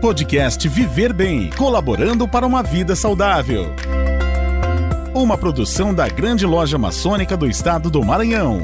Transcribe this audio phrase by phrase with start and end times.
[0.00, 3.66] Podcast Viver Bem, colaborando para uma vida saudável.
[5.14, 8.60] Uma produção da Grande Loja Maçônica do Estado do Maranhão.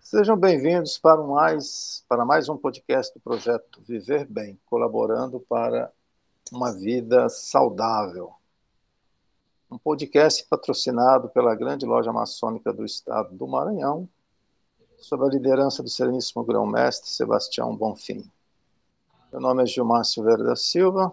[0.00, 5.92] Sejam bem-vindos para mais, para mais um podcast do projeto Viver Bem, colaborando para
[6.50, 8.37] uma vida saudável
[9.70, 14.08] um podcast patrocinado pela grande loja maçônica do estado do Maranhão,
[14.96, 18.24] sob a liderança do Sereníssimo Grão-Mestre Sebastião Bonfim.
[19.30, 21.12] Meu nome é Gilmar Silveira da Silva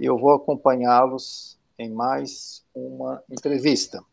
[0.00, 4.04] e eu vou acompanhá-los em mais uma entrevista.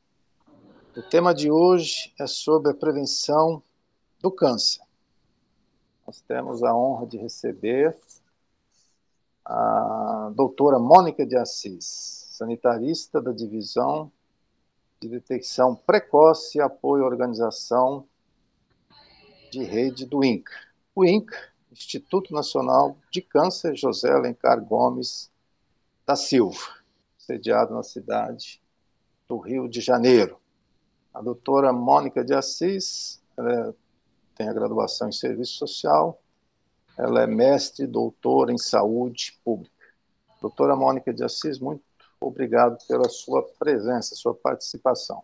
[0.95, 3.63] O tema de hoje é sobre a prevenção
[4.21, 4.81] do câncer.
[6.05, 7.97] Nós temos a honra de receber
[9.43, 14.11] a doutora Mônica de Assis sanitarista da Divisão
[14.99, 18.05] de Detecção Precoce e Apoio à Organização
[19.51, 20.51] de Rede do INCA.
[20.93, 21.37] O INCA,
[21.71, 25.31] Instituto Nacional de Câncer José Alencar Gomes
[26.05, 26.59] da Silva,
[27.17, 28.61] sediado na cidade
[29.27, 30.37] do Rio de Janeiro.
[31.13, 33.73] A doutora Mônica de Assis é,
[34.35, 36.21] tem a graduação em Serviço Social,
[36.97, 39.73] ela é mestre e doutora em Saúde Pública.
[40.41, 41.83] Doutora Mônica de Assis, muito
[42.25, 45.23] Obrigado pela sua presença, sua participação.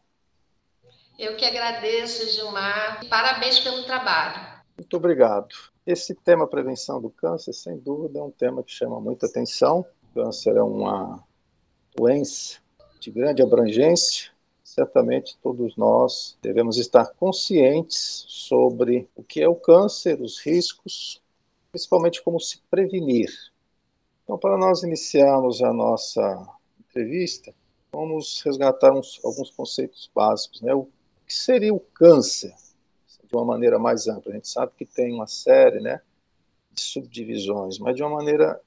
[1.18, 3.04] Eu que agradeço, Gilmar.
[3.10, 4.62] Parabéns pelo trabalho.
[4.78, 5.48] Muito obrigado.
[5.84, 9.84] Esse tema prevenção do câncer, sem dúvida, é um tema que chama muita atenção.
[10.12, 11.24] O câncer é uma
[11.96, 12.60] doença
[13.00, 14.30] de grande abrangência.
[14.64, 21.20] Certamente todos nós devemos estar conscientes sobre o que é o câncer, os riscos,
[21.72, 23.32] principalmente como se prevenir.
[24.24, 26.61] Então, para nós iniciarmos a nossa
[26.92, 27.54] entrevista,
[27.92, 30.62] vamos resgatar uns, alguns conceitos básicos.
[30.62, 30.74] Né?
[30.74, 30.88] O
[31.26, 32.54] que seria o câncer,
[33.24, 34.32] de uma maneira mais ampla?
[34.32, 36.02] A gente sabe que tem uma série né,
[36.72, 38.60] de subdivisões, mas de uma maneira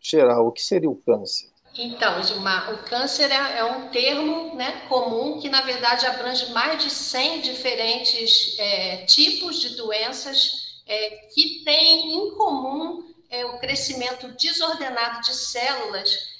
[0.00, 1.50] geral, o que seria o câncer?
[1.78, 6.82] Então, Gilmar, o câncer é, é, um termo né, comum que, na verdade, abrange mais
[6.82, 14.28] de 100 diferentes é, tipos de doenças é, que têm em comum é, o crescimento
[14.36, 16.35] desordenado de células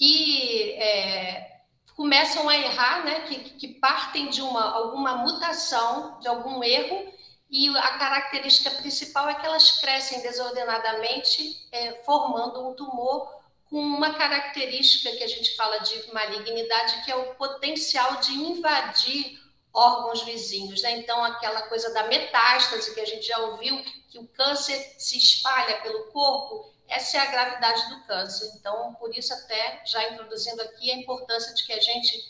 [0.00, 1.60] que é,
[1.94, 7.12] começam a errar, né, que, que partem de uma, alguma mutação, de algum erro,
[7.50, 13.30] e a característica principal é que elas crescem desordenadamente, é, formando um tumor
[13.68, 19.38] com uma característica que a gente fala de malignidade, que é o potencial de invadir
[19.70, 20.80] órgãos vizinhos.
[20.80, 20.92] Né?
[20.92, 25.82] Então, aquela coisa da metástase que a gente já ouviu, que o câncer se espalha
[25.82, 28.50] pelo corpo, essa é a gravidade do câncer.
[28.56, 32.20] Então, por isso, até já introduzindo aqui a importância de que a gente,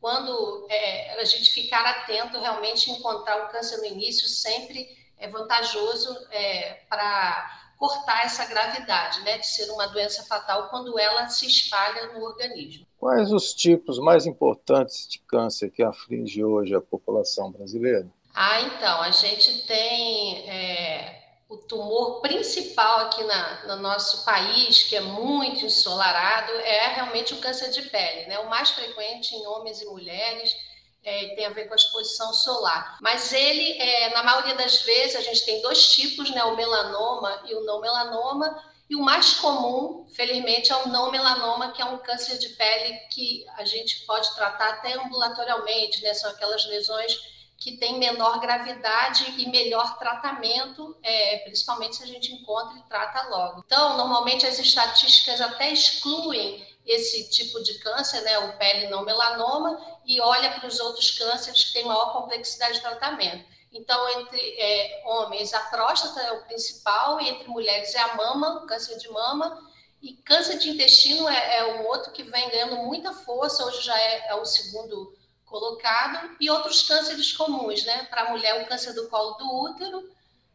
[0.00, 6.16] quando é, a gente ficar atento, realmente encontrar o câncer no início sempre é vantajoso
[6.30, 12.12] é, para cortar essa gravidade, né, de ser uma doença fatal quando ela se espalha
[12.12, 12.86] no organismo.
[12.98, 18.06] Quais os tipos mais importantes de câncer que aflige hoje a população brasileira?
[18.34, 21.19] Ah, então, a gente tem é,
[21.50, 27.38] o tumor principal aqui na, no nosso país, que é muito ensolarado, é realmente o
[27.38, 28.38] câncer de pele, né?
[28.38, 30.70] O mais frequente em homens e mulheres.
[31.02, 32.98] É, tem a ver com a exposição solar.
[33.00, 36.44] Mas ele, é, na maioria das vezes, a gente tem dois tipos, né?
[36.44, 38.62] O melanoma e o não melanoma.
[38.88, 42.98] E o mais comum, felizmente, é o não melanoma, que é um câncer de pele
[43.10, 46.12] que a gente pode tratar até ambulatorialmente, né?
[46.12, 47.18] São aquelas lesões
[47.60, 53.28] que tem menor gravidade e melhor tratamento, é, principalmente se a gente encontra e trata
[53.28, 53.62] logo.
[53.66, 59.78] Então, normalmente as estatísticas até excluem esse tipo de câncer, né, o pele não melanoma,
[60.06, 63.44] e olha para os outros cânceres que têm maior complexidade de tratamento.
[63.70, 68.66] Então, entre é, homens, a próstata é o principal, e entre mulheres é a mama,
[68.66, 69.68] câncer de mama,
[70.00, 74.00] e câncer de intestino é, é um outro que vem ganhando muita força, hoje já
[74.00, 75.14] é, é o segundo
[75.50, 78.06] colocado, e outros cânceres comuns, né?
[78.08, 80.08] Para a mulher, o câncer do colo do útero,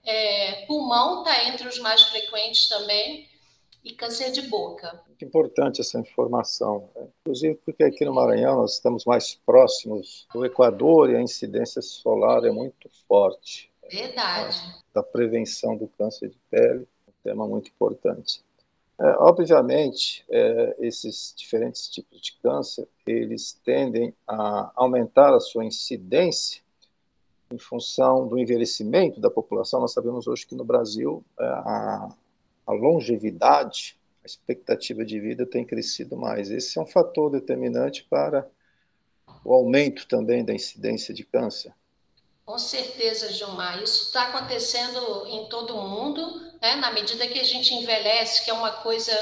[0.03, 3.27] é, pulmão está entre os mais frequentes também,
[3.85, 4.99] e câncer de boca.
[5.07, 7.07] Muito importante essa informação, né?
[7.21, 12.43] inclusive porque aqui no Maranhão nós estamos mais próximos do Equador e a incidência solar
[12.45, 13.71] é muito forte.
[13.89, 14.59] Verdade.
[14.91, 18.43] Da prevenção do câncer de pele, um tema muito importante.
[18.97, 26.61] É, obviamente, é, esses diferentes tipos de câncer, eles tendem a aumentar a sua incidência
[27.51, 29.81] em função do envelhecimento da população.
[29.81, 32.09] Nós sabemos hoje que no Brasil é, a,
[32.65, 36.49] a longevidade, a expectativa de vida tem crescido mais.
[36.49, 38.49] Esse é um fator determinante para
[39.43, 41.73] o aumento também da incidência de câncer?
[42.45, 43.81] Com certeza, Gilmar.
[43.81, 46.75] Isso está acontecendo em todo mundo, né?
[46.77, 49.15] na medida que a gente envelhece, que é uma coisa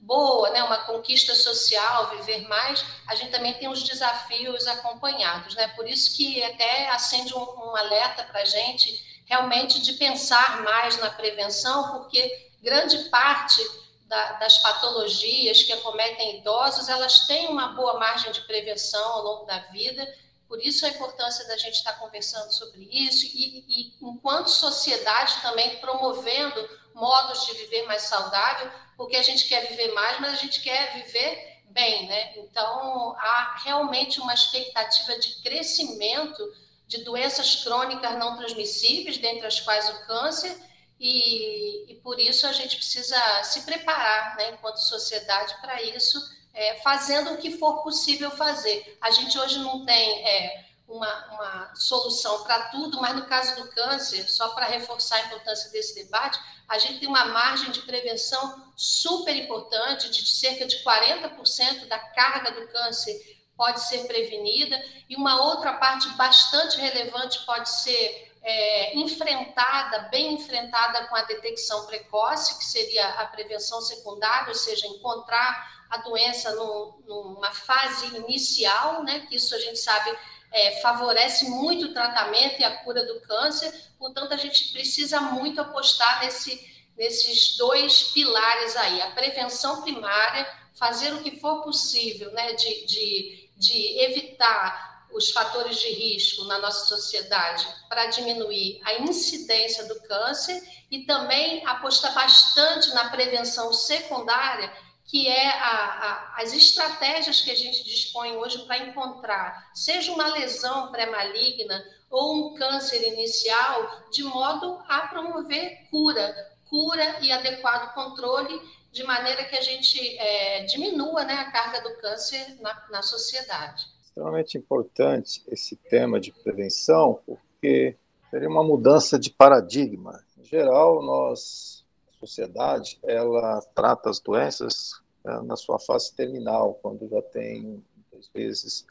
[0.00, 0.62] boa, né?
[0.64, 5.54] uma conquista social, viver mais, a gente também tem os desafios acompanhados.
[5.54, 5.68] Né?
[5.68, 10.98] Por isso que até acende um, um alerta para a gente realmente de pensar mais
[10.98, 13.62] na prevenção, porque grande parte
[14.08, 19.44] da, das patologias que acometem idosos, elas têm uma boa margem de prevenção ao longo
[19.44, 20.12] da vida,
[20.48, 25.76] por isso a importância da gente estar conversando sobre isso e, e enquanto sociedade também
[25.76, 26.66] promovendo
[26.98, 30.94] modos de viver mais saudável, porque a gente quer viver mais, mas a gente quer
[30.94, 32.36] viver bem, né?
[32.36, 36.42] Então há realmente uma expectativa de crescimento
[36.86, 40.56] de doenças crônicas não transmissíveis, dentre as quais o câncer,
[40.98, 46.18] e, e por isso a gente precisa se preparar, né, enquanto sociedade, para isso,
[46.54, 48.98] é, fazendo o que for possível fazer.
[49.00, 53.68] A gente hoje não tem é, uma, uma solução para tudo, mas no caso do
[53.70, 58.72] câncer, só para reforçar a importância desse debate, a gente tem uma margem de prevenção
[58.74, 65.42] super importante, de cerca de 40% da carga do câncer pode ser prevenida, e uma
[65.42, 72.64] outra parte bastante relevante pode ser é, enfrentada, bem enfrentada com a detecção precoce, que
[72.64, 79.54] seria a prevenção secundária, ou seja, encontrar a doença numa fase inicial, né, que isso
[79.54, 80.16] a gente sabe
[80.52, 85.60] é, favorece muito o tratamento e a cura do câncer, portanto, a gente precisa muito
[85.60, 86.60] apostar nesse,
[86.96, 93.48] nesses dois pilares aí, a prevenção primária, fazer o que for possível, né, de, de
[93.58, 100.62] de evitar os fatores de risco na nossa sociedade para diminuir a incidência do câncer
[100.90, 104.72] e também apostar bastante na prevenção secundária,
[105.08, 110.28] que é a, a, as estratégias que a gente dispõe hoje para encontrar, seja uma
[110.28, 116.34] lesão pré-maligna ou um câncer inicial, de modo a promover cura,
[116.68, 118.60] cura e adequado controle
[118.92, 123.86] de maneira que a gente é, diminua né, a carga do câncer na, na sociedade.
[124.02, 127.96] Extremamente importante esse tema de prevenção, porque
[128.30, 130.22] seria uma mudança de paradigma.
[130.36, 131.77] Em geral, nós,
[132.18, 137.84] sociedade, ela trata as doenças é, na sua fase terminal, quando já tem,
[138.18, 138.86] às vezes,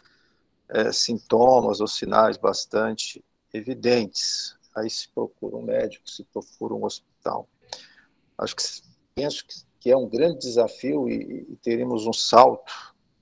[0.69, 4.55] é, sintomas ou sinais bastante evidentes.
[4.75, 7.47] Aí se procura um médico, se procura um hospital.
[8.37, 8.63] Acho que
[9.15, 9.43] penso
[9.79, 12.71] que é um grande desafio e, e teremos um salto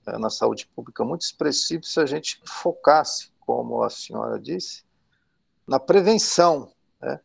[0.06, 4.84] né, na saúde pública muito expressivo se a gente focasse, como a senhora disse,
[5.68, 6.72] na prevenção,
[7.02, 7.20] né,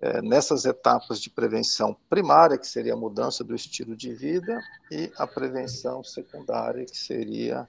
[0.00, 4.58] é, nessas etapas de prevenção primária, que seria a mudança do estilo de vida,
[4.90, 7.68] e a prevenção secundária, que seria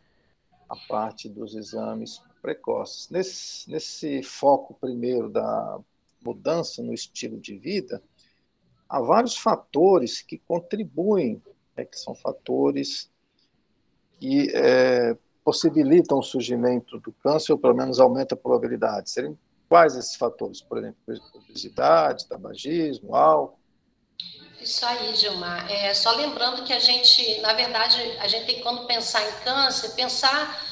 [0.70, 3.10] a parte dos exames precoces.
[3.10, 5.80] Nesse, nesse foco primeiro da
[6.24, 8.02] mudança no estilo de vida,
[8.88, 11.42] há vários fatores que contribuem,
[11.76, 13.10] né, que são fatores
[14.20, 19.10] que é, possibilitam o surgimento do câncer, ou pelo menos aumenta a probabilidade.
[19.10, 19.38] Seriam
[19.70, 20.62] quais esses fatores?
[20.62, 20.98] Por exemplo,
[21.36, 23.60] obesidade, tabagismo, álcool?
[24.60, 25.72] Isso aí, Gilmar.
[25.72, 29.96] É, só lembrando que a gente, na verdade, a gente tem quando pensar em câncer,
[29.96, 30.68] pensar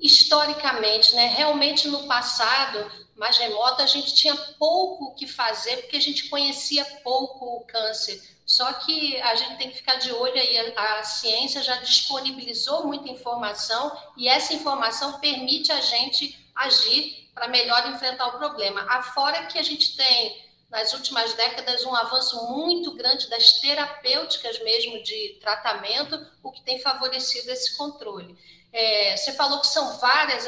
[0.00, 1.26] historicamente, né?
[1.26, 6.28] Realmente no passado, mais remota, a gente tinha pouco o que fazer, porque a gente
[6.28, 8.20] conhecia pouco o câncer.
[8.44, 12.86] Só que a gente tem que ficar de olho aí, a, a ciência já disponibilizou
[12.86, 18.84] muita informação e essa informação permite a gente agir para melhor enfrentar o problema.
[18.90, 25.02] Afora que a gente tem, nas últimas décadas, um avanço muito grande das terapêuticas mesmo
[25.02, 28.36] de tratamento, o que tem favorecido esse controle.
[28.72, 30.44] É, você falou que são vários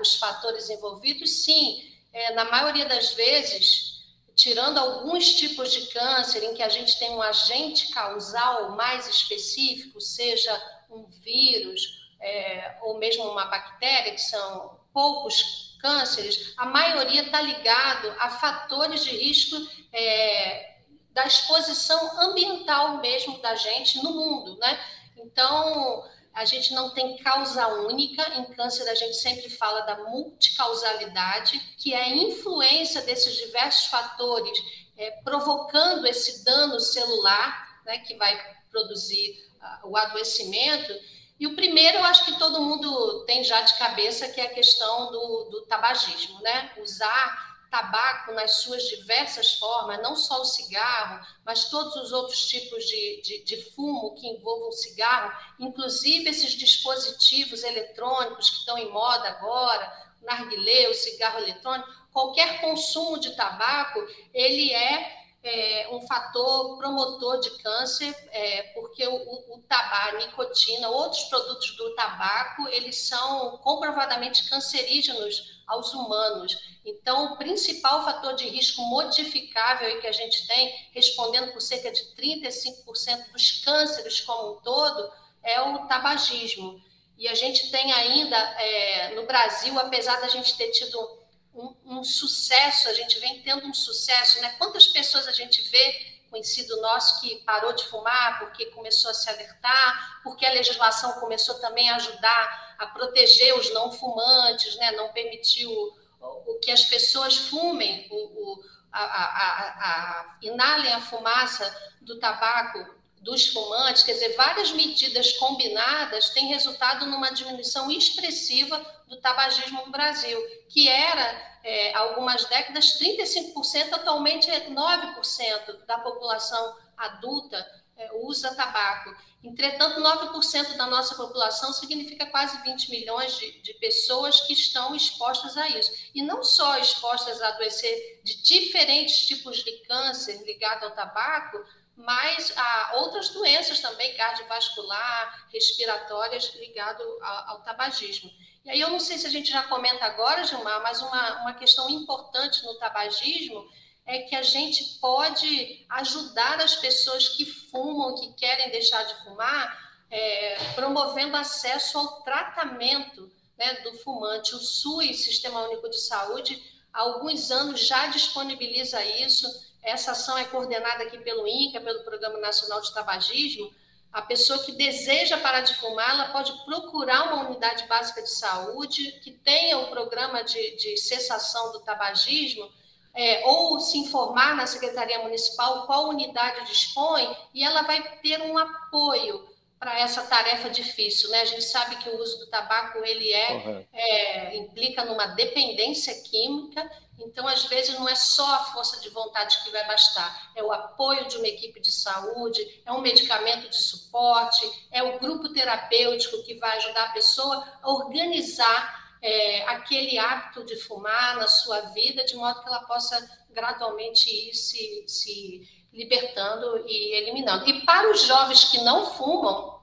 [0.00, 4.00] os fatores envolvidos, sim, é, na maioria das vezes,
[4.34, 10.00] tirando alguns tipos de câncer em que a gente tem um agente causal mais específico,
[10.00, 10.52] seja
[10.90, 18.14] um vírus é, ou mesmo uma bactéria, que são poucos cânceres, a maioria está ligado
[18.18, 19.56] a fatores de risco
[19.92, 20.76] é,
[21.12, 24.78] da exposição ambiental mesmo da gente no mundo, né?
[25.16, 28.22] Então, a gente não tem causa única.
[28.38, 34.58] Em câncer, a gente sempre fala da multicausalidade, que é a influência desses diversos fatores
[34.96, 38.38] é, provocando esse dano celular, né, que vai
[38.70, 40.92] produzir uh, o adoecimento.
[41.40, 44.52] E o primeiro, eu acho que todo mundo tem já de cabeça, que é a
[44.52, 46.70] questão do, do tabagismo, né?
[46.76, 52.84] Usar tabaco nas suas diversas formas, não só o cigarro, mas todos os outros tipos
[52.84, 59.28] de, de, de fumo que envolvam cigarro, inclusive esses dispositivos eletrônicos que estão em moda
[59.28, 66.76] agora, o narguilé, o cigarro eletrônico, qualquer consumo de tabaco, ele é é, um fator
[66.76, 73.08] promotor de câncer, é, porque o, o, tabaco, a nicotina, outros produtos do tabaco, eles
[73.08, 76.56] são comprovadamente cancerígenos aos humanos.
[76.84, 82.02] Então, o principal fator de risco modificável que a gente tem, respondendo por cerca de
[82.14, 85.10] 35% dos cânceres como um todo,
[85.42, 86.82] é o tabagismo.
[87.16, 91.19] E a gente tem ainda, é, no Brasil, apesar da gente ter tido
[91.54, 94.54] um, um, sucesso, a gente vem tendo um sucesso, né?
[94.58, 99.28] Quantas pessoas a gente vê, conhecido nosso, que parou de fumar porque começou a se
[99.28, 104.92] alertar, porque a legislação começou também a ajudar a proteger os não fumantes, né?
[104.92, 111.00] Não permitiu o, o que as pessoas fumem, o, o a, a, a, inalem a
[111.00, 118.84] fumaça do tabaco dos fumantes, quer dizer, várias medidas combinadas têm resultado numa diminuição expressiva
[119.10, 126.76] do tabagismo no Brasil, que era, é, algumas décadas, 35%, atualmente é 9% da população
[126.96, 129.14] adulta é, usa tabaco.
[129.42, 135.56] Entretanto, 9% da nossa população significa quase 20 milhões de, de, pessoas que estão expostas
[135.56, 135.92] a isso.
[136.14, 141.58] E não só expostas a adoecer de diferentes tipos de câncer ligado ao tabaco,
[141.96, 148.30] mas há outras doenças também cardiovascular, respiratórias ligado ao, ao, tabagismo.
[148.64, 151.54] E aí eu não sei se a gente já comenta agora, Gilmar, mas uma, uma
[151.54, 153.66] questão importante no tabagismo
[154.06, 159.90] é que a gente pode ajudar as pessoas que fumam, que querem deixar de fumar,
[160.10, 164.54] é, promovendo acesso ao tratamento né, do fumante.
[164.54, 166.62] O SUS, Sistema Único de Saúde,
[166.92, 169.46] há alguns anos já disponibiliza isso
[169.82, 173.72] essa ação é coordenada aqui pelo INCA, pelo Programa Nacional de Tabagismo.
[174.12, 179.12] A pessoa que deseja parar de fumar, ela pode procurar uma unidade básica de saúde
[179.22, 182.68] que tenha o um programa de, de cessação do tabagismo,
[183.14, 188.56] é, ou se informar na Secretaria Municipal qual unidade dispõe, e ela vai ter um
[188.58, 189.48] apoio
[189.78, 191.40] para essa tarefa difícil, né?
[191.40, 196.88] A gente sabe que o uso do tabaco ele é, é, implica numa dependência química,
[197.24, 200.72] então às vezes não é só a força de vontade que vai bastar, é o
[200.72, 206.42] apoio de uma equipe de saúde, é um medicamento de suporte, é o grupo terapêutico
[206.44, 212.24] que vai ajudar a pessoa a organizar é, aquele hábito de fumar na sua vida,
[212.24, 217.68] de modo que ela possa gradualmente ir se, se libertando e eliminando.
[217.68, 219.80] E para os jovens que não fumam,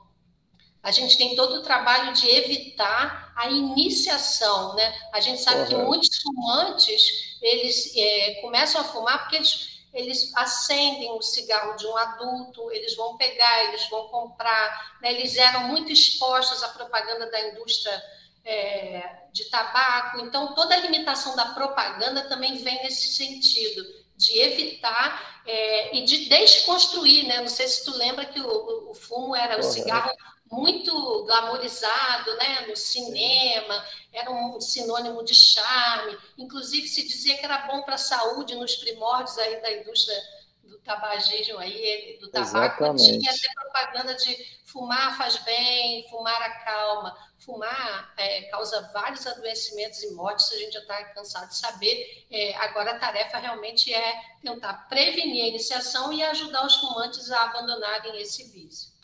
[0.82, 5.00] a gente tem todo o trabalho de evitar a iniciação, né?
[5.13, 11.12] A gente sabe que muitos fumantes, eles é, começam a fumar porque eles, eles acendem
[11.12, 15.13] o cigarro de um adulto, eles vão pegar, eles vão comprar, né?
[15.13, 18.03] eles eram muito expostos à propaganda da indústria
[18.44, 25.44] é, de tabaco, então toda a limitação da propaganda também vem nesse sentido, de evitar
[25.46, 27.39] é, e de desconstruir, né?
[27.39, 30.12] Não sei se tu lembra que o, o fumo era o cigarro
[30.51, 32.68] muito glamourizado, né?
[32.68, 36.18] No cinema, era um sinônimo de charme.
[36.38, 40.18] Inclusive se dizia que era bom para a saúde nos primórdios aí da indústria
[40.63, 43.20] do tabagismo aí, do tabaco, Exatamente.
[43.20, 47.27] tinha até propaganda de fumar faz bem, fumar acalma.
[47.39, 52.25] Fumar é, causa vários adoecimentos e mortes, a gente já está cansado de saber.
[52.30, 57.44] É, agora a tarefa realmente é tentar prevenir a iniciação e ajudar os fumantes a
[57.44, 58.97] abandonarem esse vício.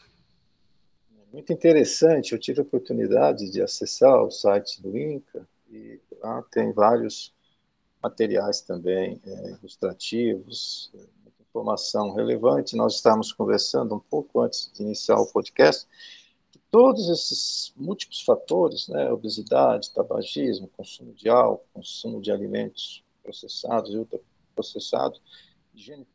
[1.33, 6.71] Muito interessante, eu tive a oportunidade de acessar o site do INCA e lá tem
[6.71, 7.33] vários
[8.03, 10.93] materiais também é, ilustrativos,
[11.41, 12.75] informação relevante.
[12.75, 15.87] Nós estávamos conversando um pouco antes de iniciar o podcast
[16.51, 23.91] que todos esses múltiplos fatores, né, obesidade, tabagismo, consumo de álcool, consumo de alimentos processados
[23.91, 25.19] e ultraprocessados,
[25.73, 26.05] higiene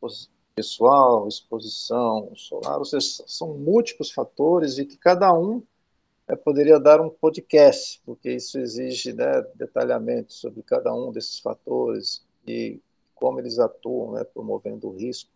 [0.59, 5.63] pessoal, exposição solar, ou seja, são múltiplos fatores e que cada um
[6.27, 12.25] é, poderia dar um podcast, porque isso exige né, detalhamento sobre cada um desses fatores
[12.45, 12.81] e
[13.15, 15.31] como eles atuam, né, promovendo o risco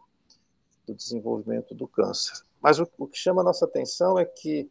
[0.85, 2.43] do desenvolvimento do câncer.
[2.61, 4.69] Mas o, o que chama a nossa atenção é que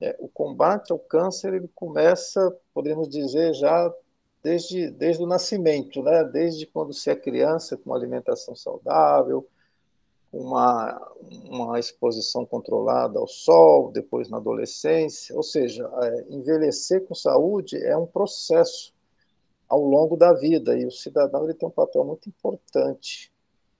[0.00, 3.92] é, o combate ao câncer ele começa, poderíamos dizer, já
[4.40, 6.22] desde, desde o nascimento, né?
[6.22, 9.44] desde quando se é criança, com alimentação saudável,
[10.32, 11.12] uma,
[11.48, 17.96] uma exposição controlada ao sol, depois na adolescência, ou seja, é, envelhecer com saúde é
[17.96, 18.92] um processo
[19.68, 23.32] ao longo da vida, e o cidadão ele tem um papel muito importante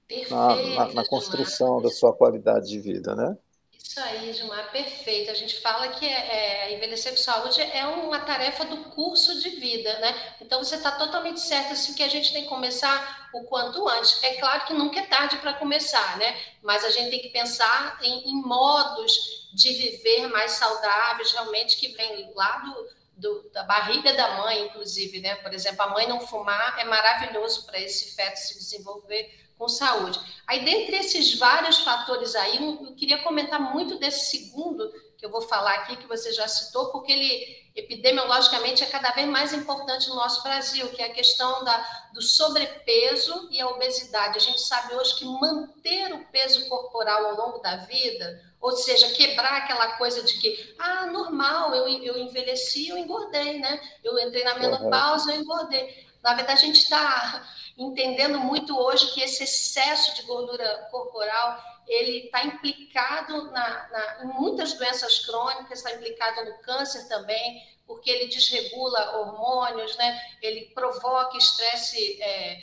[0.07, 3.37] Perfeito, na, na, na construção da sua qualidade de vida, né?
[3.83, 5.31] Isso aí, Gilmar, perfeito.
[5.31, 9.51] A gente fala que é, é, envelhecer com saúde é uma tarefa do curso de
[9.51, 10.37] vida, né?
[10.41, 14.23] Então você está totalmente certo assim que a gente tem que começar o quanto antes.
[14.23, 16.39] É claro que nunca é tarde para começar, né?
[16.63, 21.89] Mas a gente tem que pensar em, em, modos de viver mais saudáveis, realmente que
[21.89, 25.37] vem lá do, do, da barriga da mãe, inclusive, né?
[25.37, 30.19] Por exemplo, a mãe não fumar é maravilhoso para esse feto se desenvolver com saúde.
[30.47, 35.43] Aí, dentre esses vários fatores aí, eu queria comentar muito desse segundo que eu vou
[35.43, 40.17] falar aqui, que você já citou, porque ele epidemiologicamente é cada vez mais importante no
[40.17, 41.77] nosso Brasil, que é a questão da,
[42.15, 44.39] do sobrepeso e a obesidade.
[44.39, 49.11] A gente sabe hoje que manter o peso corporal ao longo da vida, ou seja,
[49.11, 53.79] quebrar aquela coisa de que, ah, normal, eu, eu envelheci, eu engordei, né?
[54.03, 56.09] Eu entrei na menopausa, eu engordei.
[56.23, 57.47] Na verdade, a gente está
[57.81, 61.59] entendendo muito hoje que esse excesso de gordura corporal
[61.89, 68.11] ele está implicado na, na, em muitas doenças crônicas, está implicado no câncer também, porque
[68.11, 70.23] ele desregula hormônios, né?
[70.41, 72.63] ele provoca estresse é,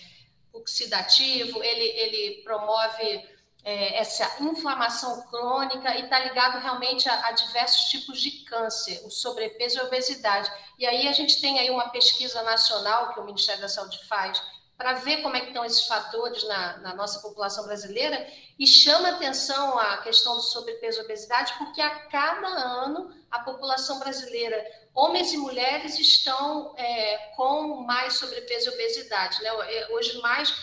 [0.54, 3.28] oxidativo, ele, ele promove
[3.66, 9.10] é, essa inflamação crônica e está ligado realmente a, a, diversos tipos de câncer, o
[9.10, 10.50] sobrepeso e a obesidade.
[10.80, 14.42] E aí a gente tem aí uma pesquisa nacional que o Ministério da Saúde faz
[14.78, 18.28] para ver como é que estão esses fatores na, na, nossa população brasileira
[18.60, 23.98] e chama atenção a questão do sobrepeso e obesidade, porque a cada ano a população
[23.98, 29.42] brasileira, homens e mulheres, estão é, com mais sobrepeso e obesidade.
[29.42, 29.52] Né?
[29.90, 30.54] Hoje mais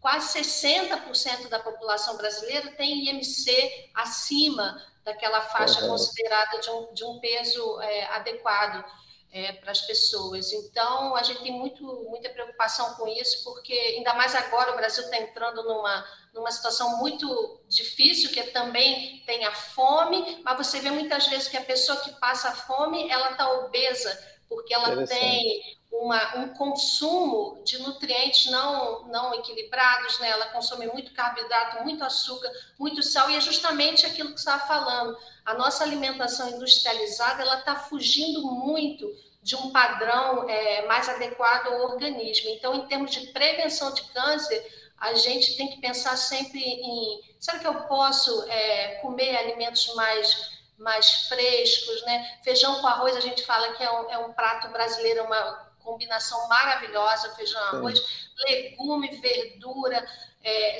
[0.00, 5.88] quase 60% da população brasileira tem IMC acima daquela faixa uhum.
[5.88, 8.84] considerada de um, de um peso é, adequado
[9.32, 10.52] é, para as pessoas.
[10.52, 15.02] Então, a gente tem muito, muita preocupação com isso, porque ainda mais agora o Brasil
[15.04, 20.90] está entrando numa, numa situação muito difícil, que também tem a fome, mas você vê
[20.90, 24.12] muitas vezes que a pessoa que passa fome, ela está obesa,
[24.48, 30.30] porque ela tem uma, um consumo de nutrientes não, não equilibrados, né?
[30.30, 34.66] ela consome muito carboidrato, muito açúcar, muito sal, e é justamente aquilo que você estava
[34.66, 35.16] falando.
[35.44, 39.10] A nossa alimentação industrializada ela está fugindo muito
[39.42, 42.50] de um padrão é, mais adequado ao organismo.
[42.50, 44.64] Então, em termos de prevenção de câncer,
[44.98, 50.62] a gente tem que pensar sempre em será que eu posso é, comer alimentos mais
[50.78, 52.38] mais frescos, né?
[52.42, 55.72] Feijão com arroz, a gente fala que é um, é um prato brasileiro, é uma
[55.78, 58.00] combinação maravilhosa, feijão, arroz,
[58.46, 59.81] legume, verdura,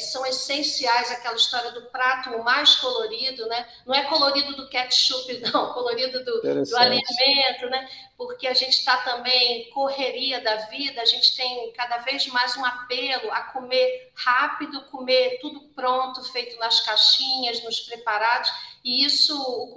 [0.02, 3.66] são essenciais aquela história do prato mais colorido, né?
[3.86, 7.88] Não é colorido do ketchup, não, colorido do, do alimento, né?
[8.16, 12.64] Porque a gente está também correria da vida, a gente tem cada vez mais um
[12.64, 18.50] apelo a comer rápido, comer tudo pronto, feito nas caixinhas, nos preparados.
[18.85, 19.73] E isso,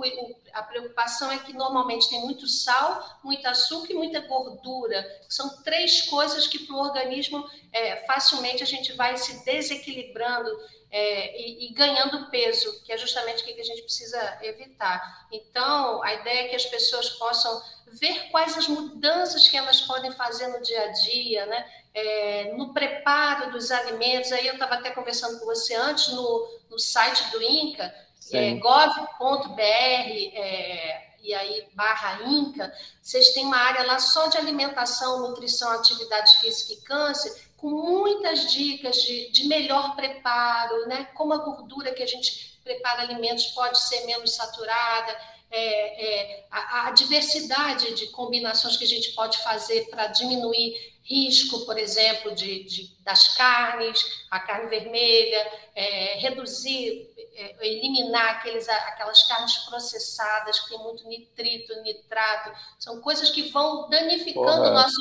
[0.52, 5.06] a preocupação é que normalmente tem muito sal, muito açúcar e muita gordura.
[5.30, 10.50] São três coisas que para o organismo é, facilmente a gente vai se desequilibrando
[10.89, 15.28] é, e, e, ganhando peso, que é justamente o que a gente precisa evitar.
[15.32, 20.12] Então, a ideia é que as pessoas possam ver quais as mudanças que elas podem
[20.12, 21.70] fazer no dia a dia, né?
[21.94, 24.32] É, no preparo dos alimentos.
[24.32, 27.94] Aí eu estava até conversando com você antes no, no site do INCA,
[28.31, 35.27] é, gov.br é, e aí barra INCA, vocês têm uma área lá só de alimentação,
[35.27, 41.05] nutrição, atividade física e câncer, com muitas dicas de, de melhor preparo, né?
[41.15, 45.17] Como a gordura que a gente prepara alimentos pode ser menos saturada,
[45.51, 51.65] é, é, a, a, diversidade de combinações que a gente pode fazer para diminuir risco,
[51.65, 59.24] por exemplo, de, de, das carnes, a carne vermelha, é, reduzir, é, eliminar aqueles, aquelas
[59.28, 64.96] carnes processadas que tem muito nitrito, nitrato, são coisas que vão danificando o nosso.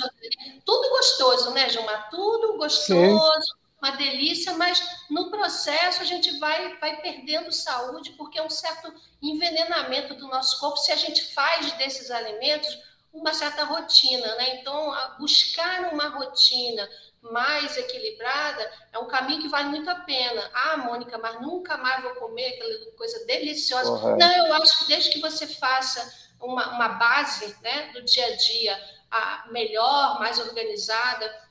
[0.64, 2.10] Tudo gostoso, né, Gilmar?
[2.10, 2.94] Tudo gostoso.
[2.94, 8.48] Sim uma delícia, mas no processo a gente vai, vai perdendo saúde, porque é um
[8.48, 8.90] certo
[9.20, 12.78] envenenamento do nosso corpo se a gente faz desses alimentos
[13.14, 14.56] uma certa rotina, né?
[14.56, 16.86] Então, buscar uma rotina
[17.22, 20.50] mais equilibrada é um caminho que vale muito a pena.
[20.52, 24.16] Ah, Mônica, mas nunca mais vou comer aquela coisa deliciosa.
[24.16, 28.36] Não, eu acho que desde que você faça uma, uma base né, do dia a
[28.36, 31.44] dia a melhor, mais organizada,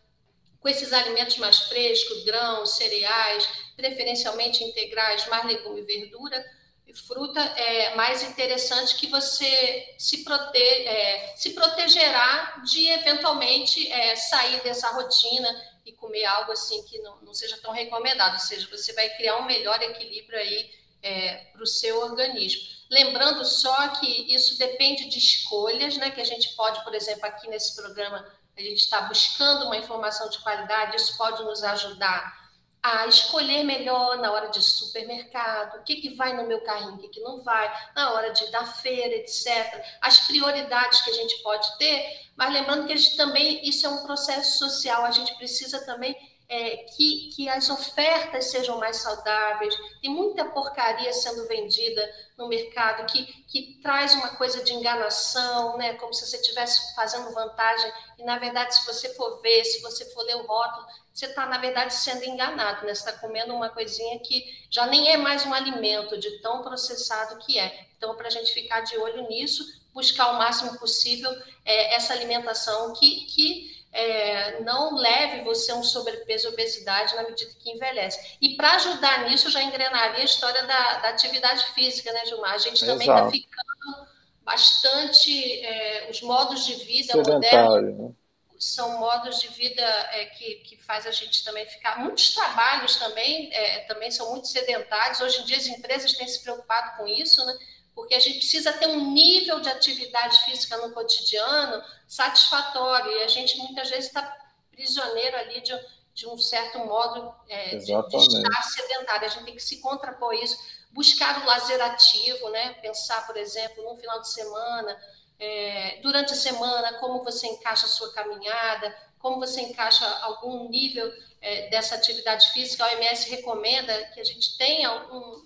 [0.59, 6.45] com esses alimentos mais frescos, grãos, cereais, preferencialmente integrais, mais legume e verdura,
[6.93, 14.61] fruta é mais interessante que você se, prote é, se protegerá de eventualmente é, sair
[14.61, 15.49] dessa rotina
[15.85, 19.37] e comer algo assim que não, não seja tão recomendado, ou seja, você vai criar
[19.37, 22.61] um melhor equilíbrio aí é, para o seu organismo.
[22.89, 26.11] Lembrando só que isso depende de escolhas, né?
[26.11, 28.25] Que a gente pode, por exemplo, aqui nesse programa,
[28.55, 32.42] a gente está buscando uma informação de qualidade, isso pode nos ajudar
[32.83, 36.97] a escolher melhor na hora de supermercado, o que, que vai no meu carrinho, o
[36.97, 39.81] que, que não vai, na hora de da feira, etc.
[40.01, 43.89] As prioridades que a gente pode ter, mas lembrando que a gente também isso é
[43.89, 46.13] um processo social, a gente precisa também
[46.53, 49.75] é, que, que as ofertas sejam mais saudáveis.
[49.99, 55.95] Tem muita porcaria sendo vendida no mercado que, que traz uma coisa de enganação, né?
[55.95, 57.91] como se você estivesse fazendo vantagem.
[58.19, 61.47] E, na verdade, se você for ver, se você for ler o rótulo, você está,
[61.47, 62.85] na verdade, sendo enganado.
[62.85, 62.93] Né?
[62.93, 67.39] Você está comendo uma coisinha que já nem é mais um alimento, de tão processado
[67.39, 67.87] que é.
[67.97, 71.31] Então, para a gente ficar de olho nisso, buscar o máximo possível
[71.65, 77.23] é, essa alimentação que, que é, não leve você a um sobrepeso e obesidade na
[77.23, 78.37] medida que envelhece.
[78.41, 82.53] E para ajudar nisso, já engrenaria a história da, da atividade física, né, Gilmar?
[82.53, 84.07] A gente também está ficando
[84.41, 85.63] bastante.
[85.63, 88.15] É, os modos de vida modernos né?
[88.57, 91.99] são modos de vida é, que, que faz a gente também ficar.
[91.99, 95.21] Muitos trabalhos também, é, também são muito sedentários.
[95.21, 97.53] Hoje em dia, as empresas têm se preocupado com isso, né?
[97.95, 103.27] Porque a gente precisa ter um nível de atividade física no cotidiano satisfatório, e a
[103.27, 104.37] gente muitas vezes está
[104.71, 105.73] prisioneiro ali de,
[106.13, 109.27] de um certo modo é, de, de, estar sedentário.
[109.27, 110.57] A gente tem que se contrapor isso,
[110.91, 112.73] buscar o lazer ativo, né?
[112.81, 114.99] pensar, por exemplo, num final de semana,
[115.39, 121.11] é, durante a semana, como você encaixa a sua caminhada, como você encaixa algum nível
[121.41, 122.83] é, dessa atividade física.
[122.83, 125.45] A OMS recomenda que a gente tenha um,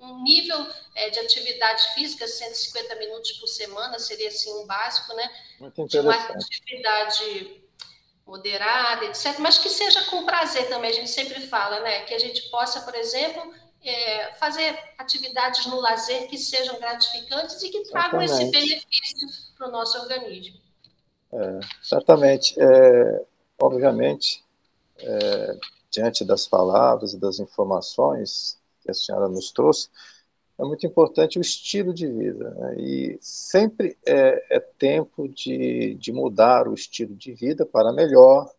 [0.00, 5.30] um nível é, de atividade física, 150 minutos por semana, seria assim um básico, né?
[5.88, 7.62] De uma atividade
[8.26, 12.00] moderada, etc., mas que seja com prazer também, a gente sempre fala, né?
[12.02, 17.70] Que a gente possa, por exemplo, é, fazer atividades no lazer que sejam gratificantes e
[17.70, 20.60] que tragam esse benefício para o nosso organismo.
[21.32, 22.54] É, exatamente.
[22.58, 23.24] É,
[23.60, 24.44] obviamente,
[24.98, 25.58] é,
[25.90, 29.88] diante das palavras e das informações, que a senhora nos trouxe,
[30.58, 32.50] é muito importante o estilo de vida.
[32.50, 32.76] Né?
[32.78, 38.50] E sempre é, é tempo de, de mudar o estilo de vida para melhor,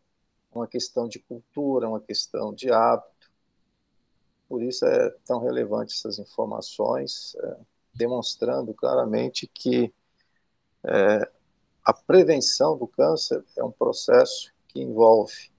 [0.54, 3.32] uma questão de cultura, uma questão de hábito.
[4.48, 7.58] Por isso é tão relevante essas informações, é,
[7.94, 9.92] demonstrando claramente que
[10.84, 11.30] é,
[11.84, 15.52] a prevenção do câncer é um processo que envolve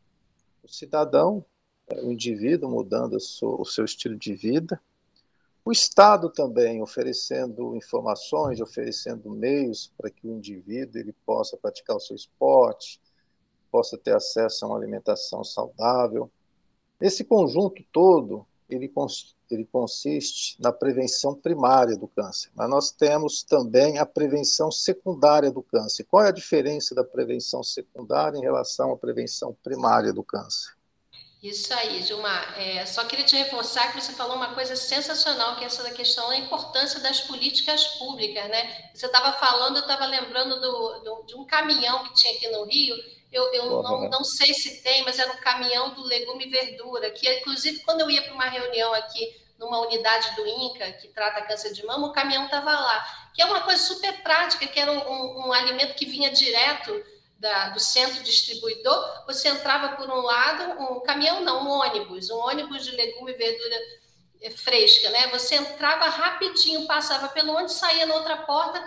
[0.63, 1.45] o cidadão
[2.03, 4.81] o indivíduo mudando o seu estilo de vida,
[5.69, 12.01] o Estado também oferecendo informações, oferecendo meios para que o indivíduo ele possa praticar o
[12.01, 12.99] seu esporte,
[13.71, 16.31] possa ter acesso a uma alimentação saudável.
[16.99, 18.91] Esse conjunto todo, ele,
[19.51, 25.63] ele consiste na prevenção primária do câncer, mas nós temos também a prevenção secundária do
[25.63, 26.05] câncer.
[26.05, 30.78] Qual é a diferença da prevenção secundária em relação à prevenção primária do câncer?
[31.43, 32.61] Isso aí, Gilmar.
[32.61, 35.93] É, só queria te reforçar que você falou uma coisa sensacional, que é essa da
[35.93, 38.91] questão da importância das políticas públicas, né?
[38.93, 42.65] Você estava falando, eu estava lembrando do, do, de um caminhão que tinha aqui no
[42.65, 42.97] Rio,
[43.31, 47.11] eu, eu não, não sei se tem, mas era um caminhão do legume e verdura,
[47.11, 51.43] que inclusive quando eu ia para uma reunião aqui numa unidade do INCA, que trata
[51.43, 54.91] câncer de mama, o caminhão estava lá, que é uma coisa super prática, que era
[54.91, 57.05] um, um, um alimento que vinha direto
[57.39, 62.39] da, do centro distribuidor, você entrava por um lado, um caminhão não, um ônibus, um
[62.39, 63.77] ônibus de legume e verdura
[64.43, 65.29] eh, fresca, né?
[65.29, 68.83] Você entrava rapidinho, passava pelo onde saía na outra porta,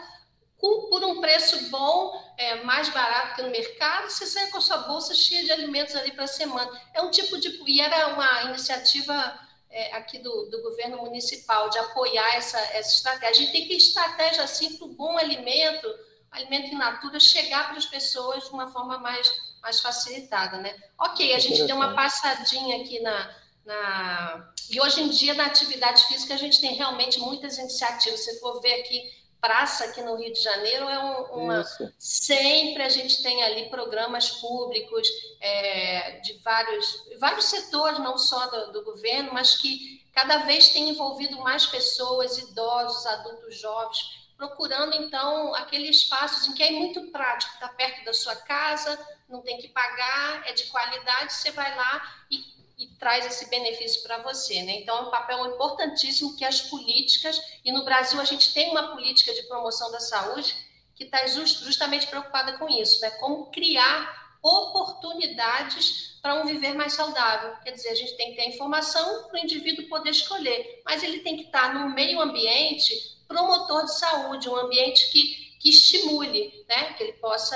[0.58, 4.62] com, por um preço bom, é, mais barato que no mercado, você saia com a
[4.62, 6.70] sua bolsa cheia de alimentos ali para a semana.
[6.94, 7.50] É um tipo de.
[7.66, 9.40] E era uma iniciativa
[9.72, 13.30] é, aqui do, do, governo municipal de apoiar essa, essa estratégia.
[13.30, 15.88] A gente tem que estratégia assim para o bom alimento
[16.32, 20.76] alimento in natura chegar para as pessoas de uma forma mais, mais facilitada, né?
[20.98, 24.54] Ok, a gente deu uma passadinha aqui na, na...
[24.70, 28.24] E hoje em dia, na atividade física, a gente tem realmente muitas iniciativas.
[28.24, 29.04] Se for ver aqui,
[29.42, 31.66] praça aqui no Rio de Janeiro, é um, uma...
[32.00, 35.08] Sempre a gente tem ali programas públicos
[35.42, 40.90] é, de vários, vários setores, não só do, do governo, mas que cada vez tem
[40.90, 47.54] envolvido mais pessoas, idosos, adultos jovens, procurando então aqueles espaços em que é muito prático,
[47.54, 49.00] está perto da sua casa,
[49.30, 52.44] não tem que pagar, é de qualidade, você vai lá e,
[52.76, 54.80] e traz esse benefício para você, né?
[54.80, 58.88] Então é um papel importantíssimo que as políticas e no Brasil a gente tem uma
[58.88, 60.56] política de promoção da saúde
[60.96, 63.12] que está justamente preocupada com isso, né?
[63.12, 67.58] Como criar oportunidades para um viver mais saudável.
[67.64, 71.20] Quer dizer, a gente tem que ter informação para o indivíduo poder escolher, mas ele
[71.20, 76.94] tem que estar no meio ambiente promotor de saúde, um ambiente que, que estimule, né?
[76.94, 77.56] que ele possa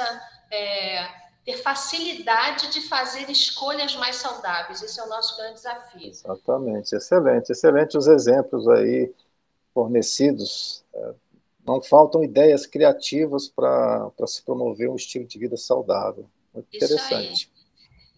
[0.49, 1.05] é,
[1.43, 4.81] ter facilidade de fazer escolhas mais saudáveis.
[4.81, 6.09] Esse é o nosso grande desafio.
[6.09, 9.13] Exatamente, excelente, excelente os exemplos aí
[9.73, 10.83] fornecidos.
[10.93, 11.13] É,
[11.65, 16.25] não faltam ideias criativas para se promover um estilo de vida saudável.
[16.53, 17.49] Muito Isso interessante.
[17.49, 17.54] Aí.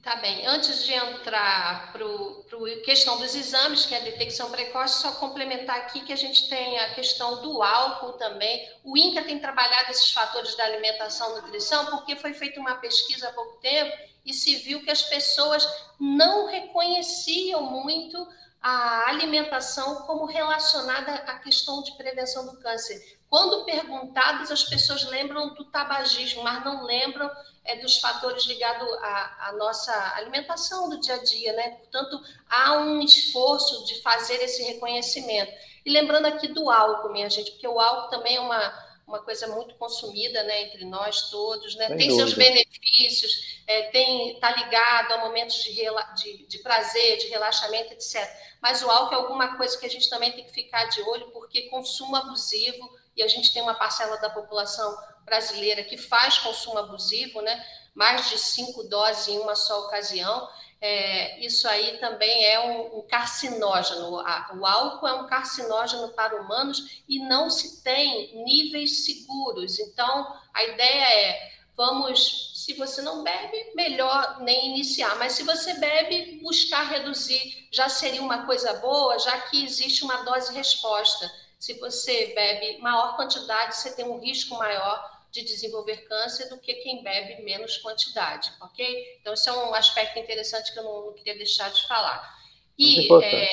[0.08, 0.48] Tá bem.
[0.48, 5.76] Antes de entrar para a questão dos exames, que é a detecção precoce, só complementar
[5.80, 8.66] aqui que a gente tem a questão do álcool também.
[8.86, 13.28] O INCA tem trabalhado esses fatores da alimentação e nutrição, porque foi feita uma pesquisa
[13.28, 15.68] há pouco tempo e se viu que as pessoas
[16.00, 18.26] não reconheciam muito
[18.62, 23.17] a alimentação como relacionada à questão de prevenção do câncer.
[23.30, 27.30] Quando perguntadas, as pessoas lembram do tabagismo, mas não lembram
[27.66, 31.72] é, dos fatores ligados à, à, nossa alimentação do dia a dia, né?
[31.72, 35.52] Portanto, há um esforço de fazer esse reconhecimento.
[35.86, 39.48] E lembrando aqui do álcool, minha gente, porque o álcool também é uma, uma coisa
[39.48, 41.96] muito consumida né, entre nós todos, né?
[41.96, 47.94] tem seus benefícios, é, tem está ligado a momentos de, de, de, prazer, de relaxamento,
[47.94, 48.26] etc.
[48.62, 51.30] Mas o álcool é alguma coisa que a gente também tem que ficar de olho,
[51.32, 56.78] porque consumo abusivo, e a gente tem uma parcela da população brasileira que faz consumo
[56.78, 57.66] abusivo, né?
[57.98, 60.48] mais de cinco doses em uma só ocasião,
[60.80, 64.12] é, isso aí também é um, um carcinógeno.
[64.12, 69.80] O álcool é um carcinógeno para humanos e não se tem níveis seguros.
[69.80, 75.74] Então, a ideia é: vamos, se você não bebe, melhor nem iniciar, mas se você
[75.74, 81.32] bebe, buscar reduzir já seria uma coisa boa, já que existe uma dose-resposta.
[81.60, 86.74] Se você bebe maior quantidade, você tem um risco maior de desenvolver câncer do que
[86.76, 89.18] quem bebe menos quantidade, ok?
[89.20, 92.38] Então, isso é um aspecto interessante que eu não, não queria deixar de falar.
[92.78, 93.50] E, é,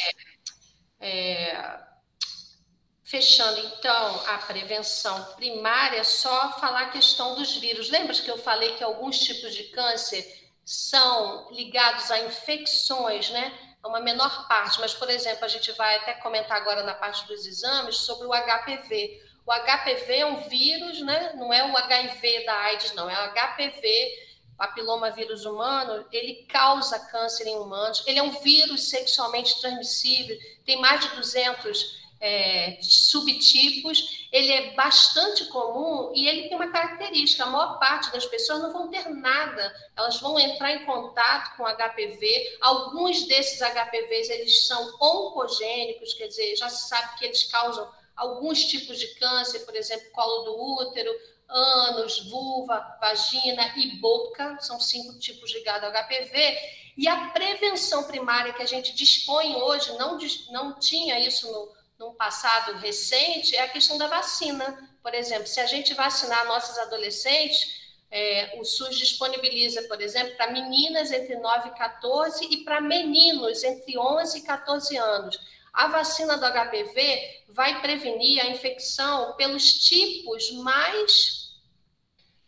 [1.00, 1.80] é,
[3.02, 7.90] fechando, então, a prevenção primária, só falar a questão dos vírus.
[7.90, 10.24] Lembra que eu falei que alguns tipos de câncer
[10.64, 13.73] são ligados a infecções, né?
[13.84, 17.46] Uma menor parte, mas, por exemplo, a gente vai até comentar agora na parte dos
[17.46, 19.22] exames sobre o HPV.
[19.46, 21.32] O HPV é um vírus, né?
[21.34, 24.24] não é o HIV da AIDS, não, é o HPV,
[24.56, 30.80] papiloma vírus humano, ele causa câncer em humanos, ele é um vírus sexualmente transmissível, tem
[30.80, 37.50] mais de 200 é, subtipos, ele é bastante comum e ele tem uma característica: a
[37.50, 42.56] maior parte das pessoas não vão ter nada, elas vão entrar em contato com HPV.
[42.62, 48.64] Alguns desses HPVs eles são oncogênicos, quer dizer, já se sabe que eles causam alguns
[48.64, 51.10] tipos de câncer, por exemplo, colo do útero,
[51.46, 56.56] ânus, vulva, vagina e boca, são cinco tipos ligados ao HPV.
[56.96, 60.16] E a prevenção primária que a gente dispõe hoje, não,
[60.50, 64.90] não tinha isso no num passado recente, é a questão da vacina.
[65.02, 70.52] Por exemplo, se a gente vacinar nossas adolescentes, é, o SUS disponibiliza, por exemplo, para
[70.52, 75.38] meninas entre 9 e 14 e para meninos entre 11 e 14 anos.
[75.72, 81.50] A vacina do HPV vai prevenir a infecção pelos tipos mais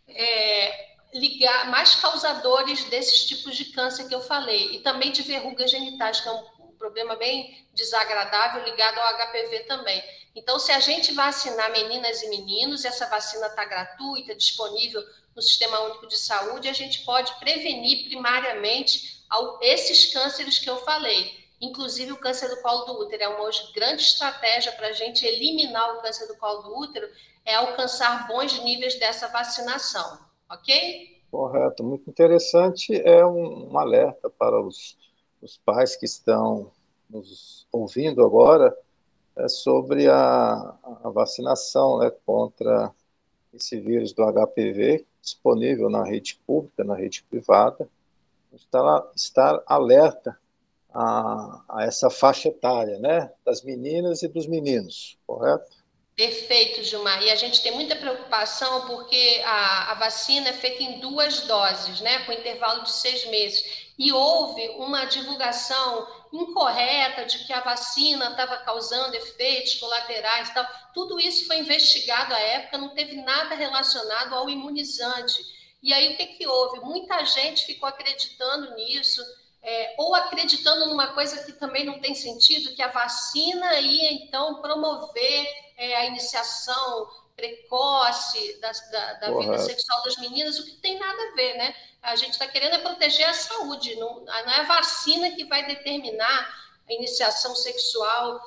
[0.07, 5.71] é, ligar, mais causadores desses tipos de câncer que eu falei, e também de verrugas
[5.71, 6.45] genitais, que é um
[6.77, 10.03] problema bem desagradável ligado ao HPV também.
[10.35, 15.03] Então, se a gente vacinar meninas e meninos, essa vacina está gratuita, disponível
[15.35, 19.25] no Sistema Único de Saúde, a gente pode prevenir primariamente
[19.61, 21.47] esses cânceres que eu falei.
[21.61, 25.97] Inclusive, o câncer do colo do útero é uma grande estratégia para a gente eliminar
[25.97, 27.09] o câncer do colo do útero,
[27.45, 30.19] é alcançar bons níveis dessa vacinação,
[30.51, 31.17] ok?
[31.31, 32.95] Correto, muito interessante.
[32.95, 34.97] É um, um alerta para os
[35.47, 36.73] os pais que estão
[37.09, 38.77] nos ouvindo agora
[39.37, 42.93] é sobre a, a vacinação né, contra
[43.55, 47.89] esse vírus do HPV, disponível na rede pública, na rede privada,
[48.53, 50.37] estar, estar alerta
[50.93, 55.77] a, a, essa faixa etária, né, das meninas e dos meninos, correto?
[56.17, 57.23] Perfeito, Gilmar.
[57.23, 62.01] E a gente tem muita preocupação porque a, a vacina é feita em duas doses,
[62.01, 68.31] né, com intervalo de seis meses e houve uma divulgação incorreta de que a vacina
[68.31, 70.67] estava causando efeitos colaterais e tal.
[70.93, 75.43] Tudo isso foi investigado à época, não teve nada relacionado ao imunizante.
[75.83, 76.81] E aí o que, que houve?
[76.81, 79.23] Muita gente ficou acreditando nisso,
[79.63, 84.61] é, ou acreditando numa coisa que também não tem sentido, que a vacina ia então
[84.61, 90.99] promover é, a iniciação precoce da, da, da vida sexual das meninas, o que tem
[90.99, 91.75] nada a ver, né?
[92.03, 95.67] A gente está querendo é proteger a saúde, não, não é a vacina que vai
[95.67, 98.41] determinar a iniciação sexual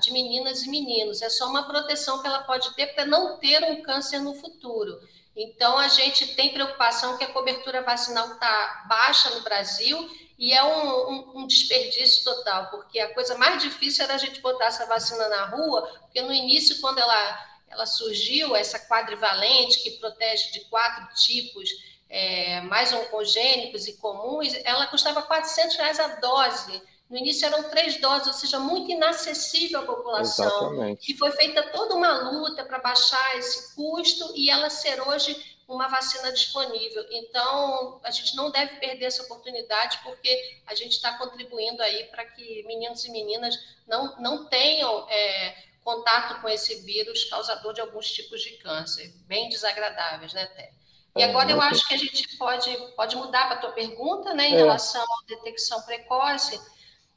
[0.00, 3.62] de meninas e meninos, é só uma proteção que ela pode ter para não ter
[3.64, 4.98] um câncer no futuro.
[5.36, 10.62] Então, a gente tem preocupação que a cobertura vacinal está baixa no Brasil e é
[10.62, 14.86] um, um, um, desperdício total, porque a coisa mais difícil era a gente botar essa
[14.86, 20.60] vacina na rua, porque no início, quando ela, ela surgiu, essa quadrivalente, que protege de
[20.66, 21.70] quatro tipos,
[22.08, 26.82] é, mais oncogênicos e comuns, ela custava 400 reais a dose.
[27.08, 30.46] No início eram três doses, ou seja, muito inacessível à população.
[30.46, 31.12] Exatamente.
[31.12, 35.34] E foi feita toda uma luta para baixar esse custo e ela ser hoje
[35.66, 37.04] uma vacina disponível.
[37.10, 42.24] Então, a gente não deve perder essa oportunidade, porque a gente está contribuindo aí para
[42.26, 48.10] que meninos e meninas não, não tenham é, contato com esse vírus causador de alguns
[48.10, 50.72] tipos de câncer, bem desagradáveis, né, Té?
[51.16, 54.32] E é, agora eu acho que a gente pode, pode mudar para a tua pergunta,
[54.32, 54.56] né, em é.
[54.56, 56.58] relação à detecção precoce.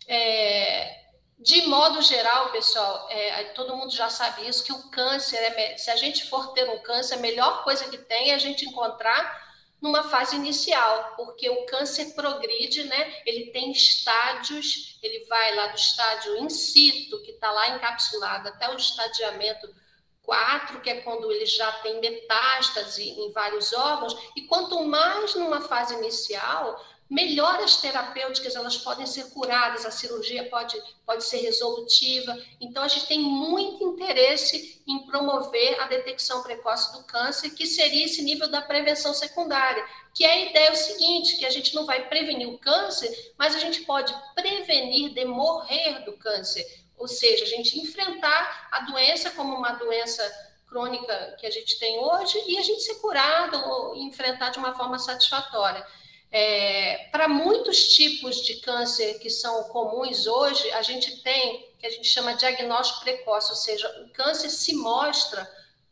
[0.07, 1.05] É,
[1.39, 5.91] de modo geral, pessoal, é, todo mundo já sabe isso, que o câncer, é, se
[5.91, 9.44] a gente for ter um câncer, a melhor coisa que tem é a gente encontrar
[9.81, 13.21] numa fase inicial, porque o câncer progride, né?
[13.25, 18.69] Ele tem estágios, ele vai lá do estágio in situ, que está lá encapsulado, até
[18.69, 19.67] o estadiamento
[20.23, 25.61] 4, que é quando ele já tem metástase em vários órgãos, e quanto mais numa
[25.61, 32.35] fase inicial, melhoras terapêuticas elas podem ser curadas, a cirurgia pode, pode ser resolutiva.
[32.59, 38.05] Então, a gente tem muito interesse em promover a detecção precoce do câncer, que seria
[38.05, 41.75] esse nível da prevenção secundária, que é a ideia é o seguinte, que a gente
[41.75, 46.65] não vai prevenir o câncer, mas a gente pode prevenir de morrer do câncer,
[46.97, 50.23] ou seja, a gente enfrentar a doença como uma doença
[50.67, 54.73] crônica que a gente tem hoje e a gente ser curado ou enfrentar de uma
[54.73, 55.85] forma satisfatória.
[56.37, 61.89] É, para muitos tipos de câncer que são comuns hoje, a gente tem que a
[61.89, 65.49] gente chama de diagnóstico precoce, ou seja, o câncer se mostra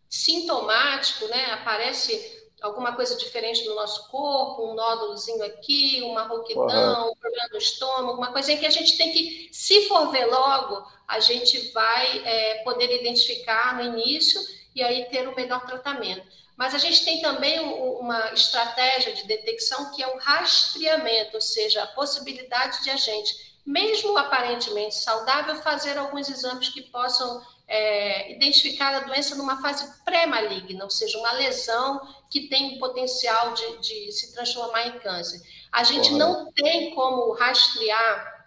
[0.10, 1.46] sintomático, né?
[1.54, 7.12] Aparece alguma coisa diferente no nosso corpo, um nódulozinho aqui, uma rouquidão, uhum.
[7.14, 10.26] um problema no estômago, uma coisa em que a gente tem que, se for ver
[10.26, 14.42] logo, a gente vai é, poder identificar no início
[14.76, 16.43] e aí ter o melhor tratamento.
[16.56, 21.84] Mas a gente tem também uma estratégia de detecção que é o rastreamento, ou seja,
[21.84, 23.34] a possibilidade de a gente,
[23.66, 30.84] mesmo aparentemente saudável, fazer alguns exames que possam é, identificar a doença numa fase pré-maligna,
[30.84, 35.42] ou seja, uma lesão que tem o potencial de, de se transformar em câncer.
[35.72, 38.46] A gente não tem como rastrear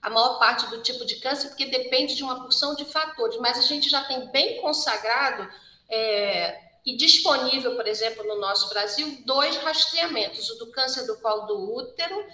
[0.00, 3.58] a maior parte do tipo de câncer, porque depende de uma porção de fatores, mas
[3.58, 5.50] a gente já tem bem consagrado.
[5.88, 11.46] É, e disponível, por exemplo, no nosso Brasil, dois rastreamentos: o do câncer do colo
[11.46, 12.24] do útero,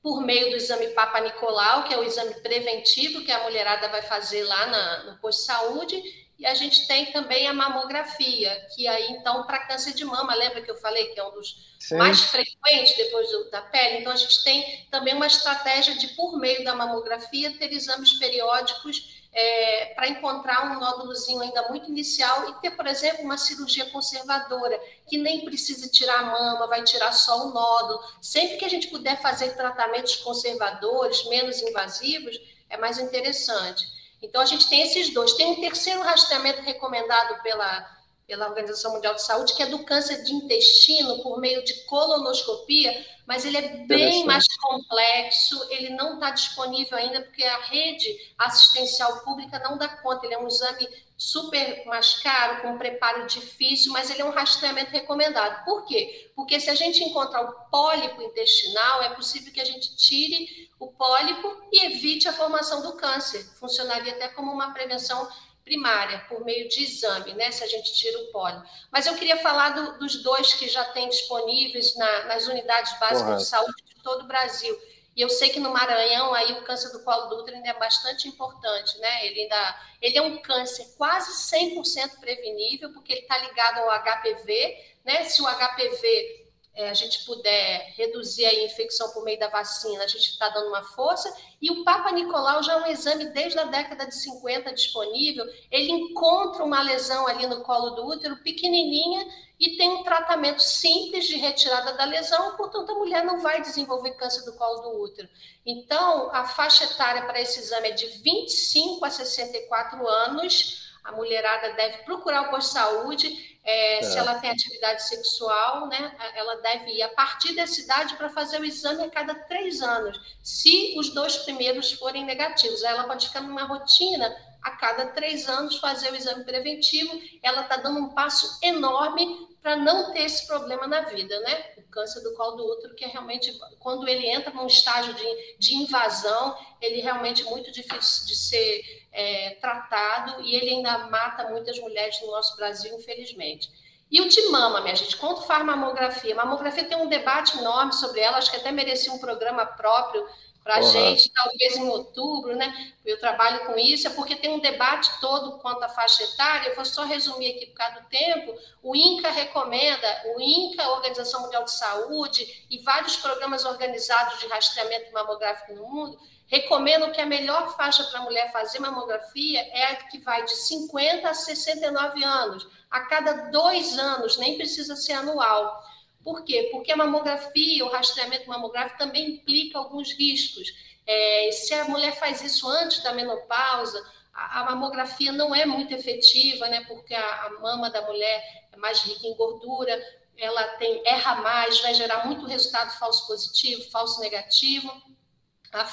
[0.00, 4.02] por meio do exame Papa Nicolau, que é o exame preventivo que a mulherada vai
[4.02, 8.86] fazer lá na, no posto de saúde, e a gente tem também a mamografia, que
[8.86, 11.96] aí, então, para câncer de mama, lembra que eu falei que é um dos Sim.
[11.96, 13.98] mais frequentes depois do, da pele?
[13.98, 19.18] Então, a gente tem também uma estratégia de, por meio da mamografia, ter exames periódicos
[19.40, 24.76] é, para encontrar um nódulozinho ainda muito inicial e ter, por exemplo, uma cirurgia conservadora,
[25.06, 28.00] que nem precisa tirar a mama, vai tirar só o nódulo.
[28.20, 32.36] Sempre que a gente puder fazer tratamentos conservadores, menos invasivos,
[32.68, 33.86] é mais interessante.
[34.20, 35.34] Então, a gente tem esses dois.
[35.34, 37.96] Tem um terceiro rastreamento recomendado pela,
[38.26, 43.06] pela Organização Mundial de Saúde, que é do câncer de intestino por meio de colonoscopia,
[43.28, 49.20] mas ele é bem mais complexo, ele não está disponível ainda porque a rede assistencial
[49.20, 53.92] pública não dá conta, ele é um exame super mais caro, com um preparo difícil,
[53.92, 55.62] mas ele é um rastreamento recomendado.
[55.66, 56.30] Por quê?
[56.34, 60.86] Porque se a gente encontrar o pólipo intestinal, é possível que a gente tire o
[60.86, 63.44] pólipo e evite a formação do câncer.
[63.60, 65.28] Funcionaria até como uma prevenção
[65.68, 68.62] primária, por meio de exame, né, se a gente tira o pólen.
[68.90, 73.22] Mas eu queria falar do, dos dois que já tem disponíveis na, nas unidades básicas
[73.22, 73.42] Correto.
[73.42, 74.76] de saúde de todo o Brasil.
[75.14, 77.78] E eu sei que no Maranhão aí o câncer do colo do útero ainda é
[77.78, 79.26] bastante importante, né?
[79.26, 84.78] Ele ainda ele é um câncer quase 100% prevenível, porque ele está ligado ao HPV,
[85.04, 85.24] né?
[85.24, 86.47] Se o HPV
[86.78, 90.68] é, a gente puder reduzir a infecção por meio da vacina, a gente está dando
[90.68, 91.28] uma força.
[91.60, 95.44] E o Papa Nicolau já é um exame desde a década de 50 disponível.
[95.72, 99.26] Ele encontra uma lesão ali no colo do útero, pequenininha,
[99.58, 104.12] e tem um tratamento simples de retirada da lesão, portanto, a mulher não vai desenvolver
[104.12, 105.28] câncer do colo do útero.
[105.66, 110.96] Então, a faixa etária para esse exame é de 25 a 64 anos.
[111.02, 114.02] A mulherada deve procurar o posto de saúde é, é.
[114.02, 118.58] Se ela tem atividade sexual, né, ela deve ir a partir dessa idade para fazer
[118.58, 122.82] o exame a cada três anos, se os dois primeiros forem negativos.
[122.82, 127.20] Aí ela pode ficar numa rotina a cada três anos fazer o exame preventivo.
[127.42, 131.64] Ela está dando um passo enorme para não ter esse problema na vida, né?
[131.88, 135.74] Câncer do colo do útero, que é realmente, quando ele entra num estágio de, de
[135.74, 141.78] invasão, ele é realmente muito difícil de ser é, tratado e ele ainda mata muitas
[141.78, 143.70] mulheres no nosso Brasil, infelizmente.
[144.10, 146.34] E o de mama, minha gente, quanto faz mamografia?
[146.34, 150.26] Mamografia tem um debate enorme sobre ela, acho que até merecia um programa próprio
[150.62, 152.92] para a gente, talvez em outubro, né?
[153.04, 156.68] Eu trabalho com isso, é porque tem um debate todo quanto à faixa etária.
[156.68, 158.54] Eu vou só resumir aqui por causa do tempo.
[158.82, 164.46] O INCA recomenda, o INCA, a Organização Mundial de Saúde, e vários programas organizados de
[164.46, 169.84] rastreamento mamográfico no mundo, recomendam que a melhor faixa para a mulher fazer mamografia é
[169.84, 175.12] a que vai de 50 a 69 anos, a cada dois anos, nem precisa ser
[175.12, 175.82] anual.
[176.22, 176.68] Por quê?
[176.72, 180.68] Porque a mamografia, o rastreamento mamográfico também implica alguns riscos.
[181.06, 184.04] É, se a mulher faz isso antes da menopausa,
[184.34, 186.84] a, a mamografia não é muito efetiva, né?
[186.86, 189.98] Porque a, a, mama da mulher é mais rica em gordura,
[190.36, 194.90] ela tem erra mais, vai gerar muito resultado falso positivo, falso negativo.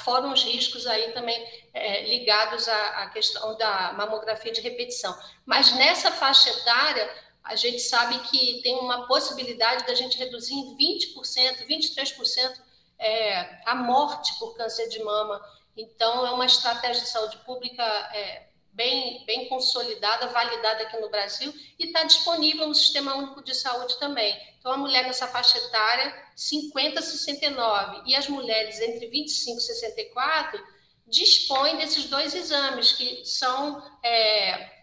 [0.04, 5.18] Fora os riscos aí também é, ligados à, à questão da mamografia de repetição.
[5.46, 7.10] Mas nessa faixa etária,
[7.46, 12.60] a gente sabe que tem uma possibilidade da gente reduzir em 20%, 23%
[12.98, 15.40] é, a morte por câncer de mama.
[15.78, 21.54] Então, é uma estratégia de saúde pública é, bem, bem consolidada, validada aqui no Brasil
[21.80, 24.36] e está disponível no Sistema Único de Saúde também.
[24.60, 29.62] Então, a mulher nessa faixa etária, 50 a 69, e as mulheres entre 25 e
[29.62, 30.64] 64,
[31.08, 34.75] dispõem desses dois exames, que são é,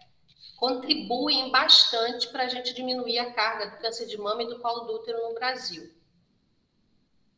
[0.63, 4.85] contribuem bastante para a gente diminuir a carga do câncer de mama e do colo
[4.85, 5.91] do útero no Brasil.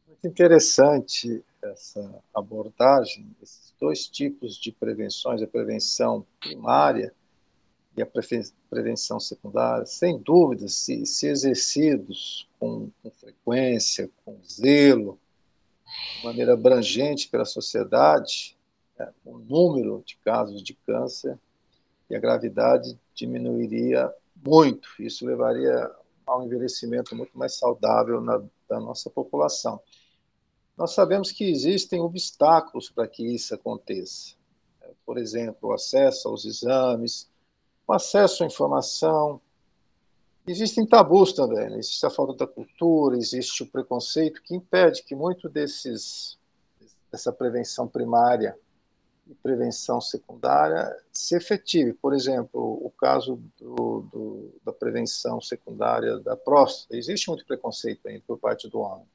[0.07, 7.11] Muito interessante essa abordagem, esses dois tipos de prevenções, a prevenção primária
[7.97, 8.07] e a
[8.69, 15.19] prevenção secundária, sem dúvida, se, se exercidos com, com frequência, com zelo,
[16.19, 18.55] de maneira abrangente pela sociedade,
[18.99, 21.39] é, o número de casos de câncer
[22.09, 24.13] e a gravidade diminuiria
[24.45, 24.87] muito.
[24.99, 25.91] Isso levaria
[26.25, 29.79] a um envelhecimento muito mais saudável na, da nossa população.
[30.77, 34.35] Nós sabemos que existem obstáculos para que isso aconteça.
[35.05, 37.29] Por exemplo, o acesso aos exames,
[37.87, 39.39] o acesso à informação.
[40.47, 41.79] Existem tabus também, né?
[41.79, 46.37] existe a falta da cultura, existe o preconceito que impede que muito desses
[47.11, 48.57] dessa prevenção primária
[49.27, 51.93] e prevenção secundária se efetive.
[51.93, 58.23] Por exemplo, o caso do, do, da prevenção secundária da próstata, existe muito preconceito ainda
[58.27, 59.07] por parte do homem.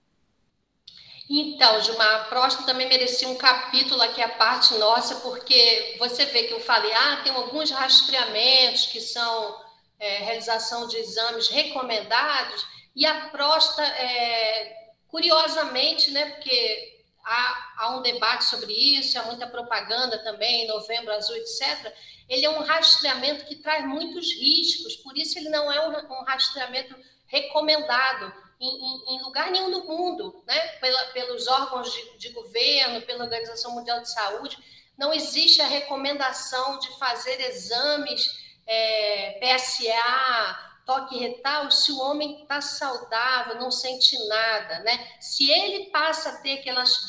[1.32, 6.42] Então, Gilmar, a próstata também merecia um capítulo aqui à parte nossa, porque você vê
[6.44, 9.56] que eu falei, ah, tem alguns rastreamentos que são
[10.00, 18.02] é, realização de exames recomendados, e a próstata, é, curiosamente, né, porque há, há um
[18.02, 21.94] debate sobre isso, há muita propaganda também, novembro azul, etc.
[22.28, 26.24] Ele é um rastreamento que traz muitos riscos, por isso ele não é um, um
[26.24, 26.94] rastreamento
[27.26, 30.58] recomendado em, em, em, lugar nenhum do mundo, né?
[30.78, 34.58] Pela, pelos órgãos de, de governo, pela Organização Mundial de Saúde.
[34.98, 42.60] Não existe a recomendação de fazer exames é, PSA, toque retal se o homem está
[42.60, 45.08] saudável, não sente nada, né?
[45.20, 47.06] Se ele passa a ter aquelas,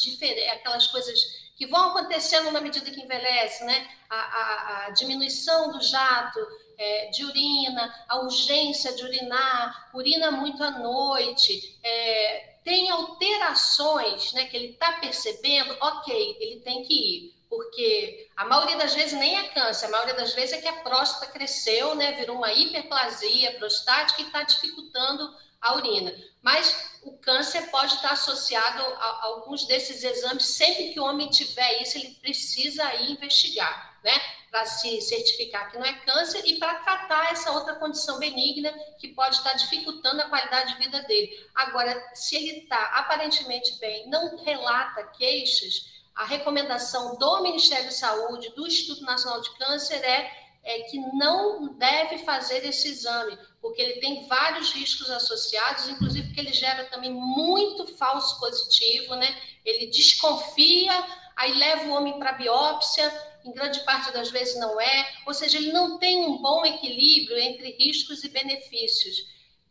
[0.54, 1.20] aquelas coisas
[1.56, 3.90] que vão acontecendo na medida que envelhece, né?
[4.08, 6.40] A, a, a diminuição do jato
[6.78, 14.46] é, de urina, a urgência de urinar, urina muito à noite, é, tem alterações, né?
[14.46, 19.38] Que ele está percebendo, ok, ele tem que ir porque a maioria das vezes nem
[19.38, 23.58] é câncer, a maioria das vezes é que a próstata cresceu, né, virou uma hiperplasia
[23.58, 26.16] prostática e está dificultando a urina.
[26.42, 30.46] Mas o câncer pode estar associado a, alguns desses exames.
[30.46, 34.14] Sempre que o homem tiver isso, ele precisa investigar, né?
[34.50, 39.10] para se certificar que não é câncer e para tratar essa outra condição benigna que
[39.10, 41.48] pode estar dificultando a qualidade de vida dele.
[41.56, 48.54] Agora, se ele está aparentemente bem, não relata queixas, a recomendação do Ministério da Saúde,
[48.56, 50.32] do Instituto Nacional de Câncer é,
[50.64, 56.42] é que não deve fazer esse exame, porque ele tem vários riscos associados, inclusive porque
[56.42, 59.36] ele gera também muito falso positivo, né?
[59.66, 60.94] Ele desconfia,
[61.36, 63.12] aí leva o homem para biópsia,
[63.44, 67.40] em grande parte das vezes não é, ou seja, ele não tem um bom equilíbrio
[67.40, 69.26] entre riscos e benefícios.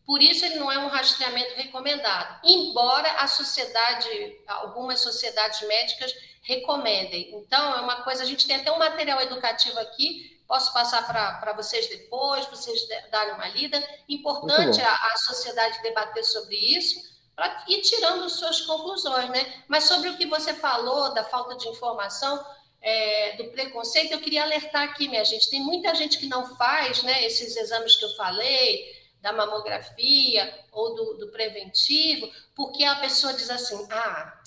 [0.04, 4.08] Por isso, ele não é um rastreamento recomendado, embora a sociedade,
[4.48, 6.12] algumas sociedades médicas
[6.42, 7.30] recomendem.
[7.34, 11.52] Então, é uma coisa, a gente tem até um material educativo aqui, posso passar para
[11.52, 12.80] vocês depois, para vocês
[13.10, 13.82] darem uma lida.
[14.08, 17.00] Importante a, a sociedade debater sobre isso,
[17.36, 19.62] para ir tirando suas conclusões, né?
[19.68, 22.44] Mas sobre o que você falou da falta de informação,
[22.82, 25.50] é, do preconceito, eu queria alertar aqui, minha gente.
[25.50, 30.94] Tem muita gente que não faz né, esses exames que eu falei, da mamografia ou
[30.94, 34.40] do, do preventivo, porque a pessoa diz assim: ah,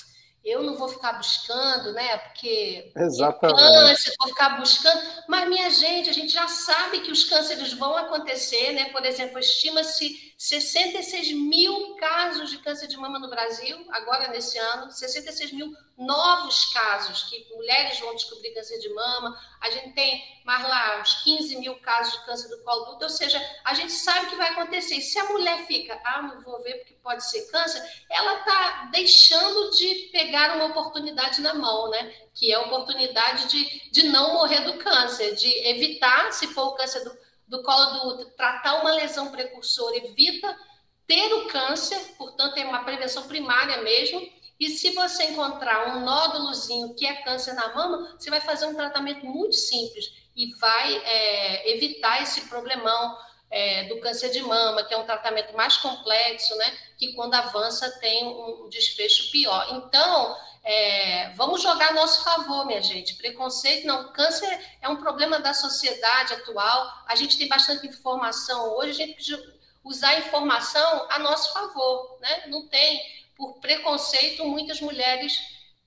[0.44, 2.18] eu não vou ficar buscando, né?
[2.18, 3.62] Porque Exatamente.
[3.62, 5.02] câncer, vou ficar buscando.
[5.28, 8.90] Mas, minha gente, a gente já sabe que os cânceres vão acontecer, né?
[8.90, 14.92] Por exemplo, estima-se 66 mil casos de câncer de mama no Brasil, agora nesse ano,
[14.92, 19.40] 66 mil novos casos que mulheres vão descobrir câncer de mama.
[19.62, 23.10] A gente tem mais lá uns 15 mil casos de câncer do colo do útero,
[23.10, 24.96] ou seja, a gente sabe que vai acontecer.
[24.96, 28.90] E se a mulher fica, ah, não vou ver porque pode ser câncer, ela está
[28.92, 32.14] deixando de pegar uma oportunidade na mão, né?
[32.34, 36.76] Que é a oportunidade de, de não morrer do câncer, de evitar, se for o
[36.76, 37.18] câncer do,
[37.48, 40.58] do colo do útero, tratar uma lesão precursora, evita
[41.06, 44.22] ter o câncer, portanto, é uma prevenção primária mesmo
[44.60, 48.76] e se você encontrar um nódulozinho que é câncer na mama, você vai fazer um
[48.76, 53.18] tratamento muito simples e vai é, evitar esse problemão
[53.52, 56.78] é, do câncer de mama, que é um tratamento mais complexo, né?
[56.98, 59.68] Que quando avança tem um desfecho pior.
[59.72, 63.16] Então, é, vamos jogar a nosso favor, minha gente.
[63.16, 64.14] Preconceito, não.
[64.14, 67.04] Câncer é um problema da sociedade atual.
[67.06, 69.54] A gente tem bastante informação hoje, a gente precisa
[69.84, 72.48] usar a informação a nosso favor, né?
[72.48, 73.02] Não tem
[73.36, 75.38] por preconceito, muitas mulheres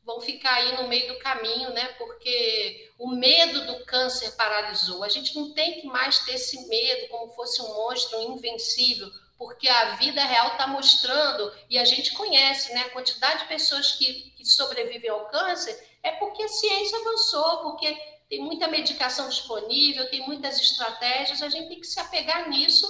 [0.05, 1.87] vão ficar aí no meio do caminho, né?
[1.99, 5.03] Porque o medo do câncer paralisou.
[5.03, 9.69] A gente não tem que mais ter esse medo como fosse um monstro invencível, porque
[9.69, 12.83] a vida real está mostrando, e a gente conhece, né?
[12.83, 17.97] A quantidade de pessoas que, que sobrevivem ao câncer é porque a ciência avançou, porque
[18.29, 22.87] tem muita medicação disponível, tem muitas estratégias, a gente tem que se apegar nisso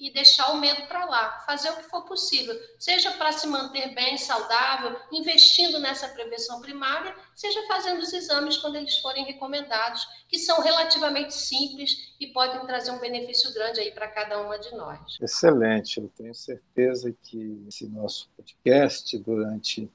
[0.00, 3.94] e deixar o medo para lá, fazer o que for possível, seja para se manter
[3.94, 10.38] bem, saudável, investindo nessa prevenção primária, seja fazendo os exames quando eles forem recomendados, que
[10.38, 15.18] são relativamente simples e podem trazer um benefício grande aí para cada uma de nós.
[15.20, 19.90] Excelente, eu tenho certeza que esse nosso podcast, durante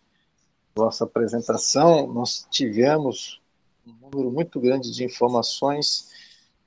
[0.75, 3.41] nossa apresentação, nós tivemos
[3.87, 6.09] um número muito grande de informações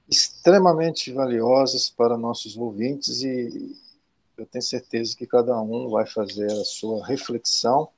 [0.08, 3.76] extremamente valiosas para nossos ouvintes e
[4.38, 7.90] eu tenho certeza que cada um vai fazer a sua reflexão,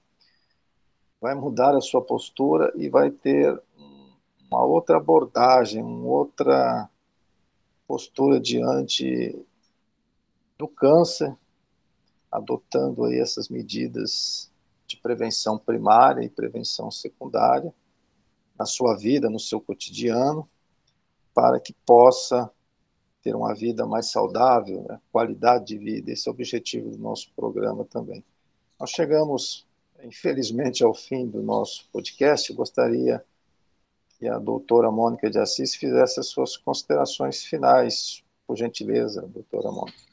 [1.21, 3.63] vai mudar a sua postura e vai ter
[4.51, 6.91] uma outra abordagem, uma outra
[7.87, 9.39] postura diante
[10.59, 11.37] do câncer,
[12.33, 14.51] adotando aí essas medidas
[14.91, 17.73] de prevenção primária e prevenção secundária
[18.59, 20.49] na sua vida, no seu cotidiano
[21.35, 22.51] para que possa
[23.23, 25.01] ter uma vida mais saudável, né?
[25.13, 26.11] qualidade de vida.
[26.11, 28.25] Esse é o objetivo do nosso programa também.
[28.79, 29.67] Nós chegamos,
[30.03, 32.51] infelizmente, ao fim do nosso podcast.
[32.51, 33.25] Eu gostaria
[34.19, 40.10] que a doutora Mônica de Assis fizesse as suas considerações finais, por gentileza, doutora Mônica.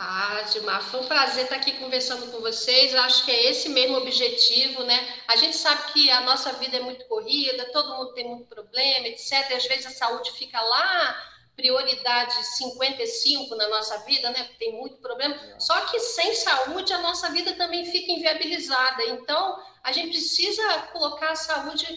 [0.00, 2.94] Ah, Gilmar, foi um prazer estar aqui conversando com vocês.
[2.94, 4.96] Acho que é esse mesmo objetivo, né?
[5.26, 9.08] A gente sabe que a nossa vida é muito corrida, todo mundo tem muito problema,
[9.08, 9.50] etc.
[9.50, 11.16] E às vezes a saúde fica lá,
[11.56, 14.44] prioridade 55 na nossa vida, né?
[14.44, 15.36] Porque tem muito problema.
[15.58, 19.02] Só que sem saúde a nossa vida também fica inviabilizada.
[19.02, 21.88] Então, a gente precisa colocar a saúde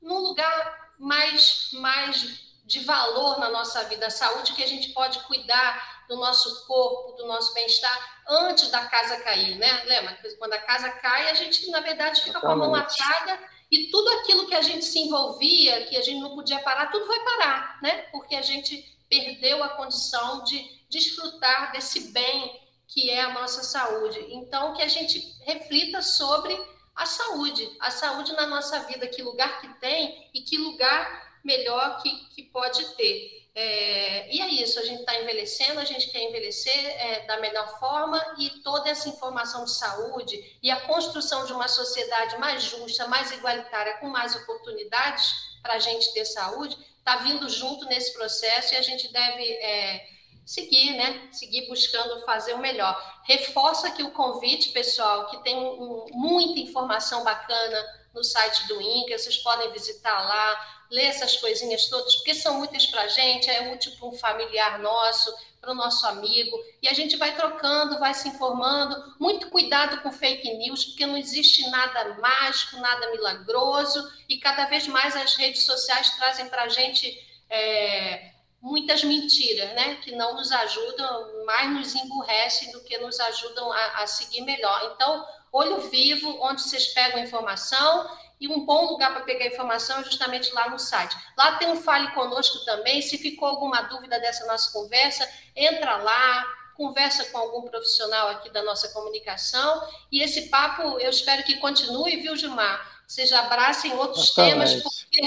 [0.00, 4.06] num lugar mais, mais de valor na nossa vida.
[4.06, 8.84] A saúde que a gente pode cuidar do nosso corpo, do nosso bem-estar, antes da
[8.86, 9.82] casa cair, né?
[9.84, 10.18] Lembra?
[10.38, 13.40] Quando a casa cai, a gente, na verdade, fica com a mão atada
[13.70, 17.06] e tudo aquilo que a gente se envolvia, que a gente não podia parar, tudo
[17.06, 18.02] vai parar, né?
[18.12, 24.18] Porque a gente perdeu a condição de desfrutar desse bem que é a nossa saúde.
[24.30, 26.54] Então, que a gente reflita sobre
[26.94, 32.02] a saúde, a saúde na nossa vida, que lugar que tem e que lugar melhor
[32.02, 33.38] que, que pode ter.
[33.54, 37.78] É, e é isso, a gente está envelhecendo, a gente quer envelhecer é, da melhor
[37.80, 43.08] forma e toda essa informação de saúde e a construção de uma sociedade mais justa,
[43.08, 48.74] mais igualitária, com mais oportunidades para a gente ter saúde, está vindo junto nesse processo
[48.74, 50.06] e a gente deve é,
[50.48, 51.28] seguir, né?
[51.32, 52.96] Seguir buscando fazer o melhor.
[53.24, 57.84] Reforça aqui o convite, pessoal, que tem um, muita informação bacana
[58.14, 62.86] no site do INCA, vocês podem visitar lá, ler essas coisinhas todas, porque são muitas
[62.86, 66.94] para a gente, é útil para um familiar nosso, para o nosso amigo, e a
[66.94, 69.14] gente vai trocando, vai se informando.
[69.18, 74.86] Muito cuidado com fake news, porque não existe nada mágico, nada milagroso, e cada vez
[74.86, 77.18] mais as redes sociais trazem para a gente
[77.50, 78.30] é,
[78.60, 79.96] muitas mentiras, né?
[79.96, 84.92] Que não nos ajudam, mais nos emburrecem do que nos ajudam a, a seguir melhor.
[84.94, 88.08] Então, olho vivo, onde vocês pegam informação
[88.40, 91.16] e um bom lugar para pegar informação é justamente lá no site.
[91.36, 93.02] Lá tem um Fale Conosco também.
[93.02, 96.44] Se ficou alguma dúvida dessa nossa conversa, entra lá,
[96.76, 99.82] conversa com algum profissional aqui da nossa comunicação.
[100.12, 102.97] E esse papo eu espero que continue, viu, Gilmar?
[103.08, 105.20] Vocês abracem outros temas, porque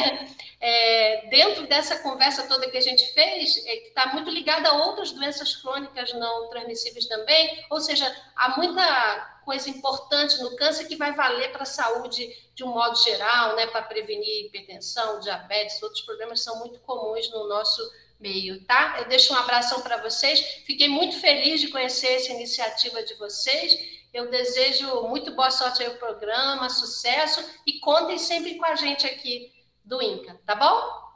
[0.61, 5.11] é, dentro dessa conversa toda que a gente fez, é, está muito ligada a outras
[5.11, 8.05] doenças crônicas não transmissíveis também, ou seja,
[8.35, 12.95] há muita coisa importante no câncer que vai valer para a saúde de um modo
[13.01, 17.81] geral, né, para prevenir hipertensão, diabetes, outros problemas são muito comuns no nosso
[18.19, 18.97] meio, tá?
[18.99, 20.39] Eu deixo um abração para vocês.
[20.67, 23.75] Fiquei muito feliz de conhecer essa iniciativa de vocês.
[24.13, 29.49] Eu desejo muito boa sorte ao programa, sucesso e contem sempre com a gente aqui
[29.85, 31.11] do INCA, tá bom?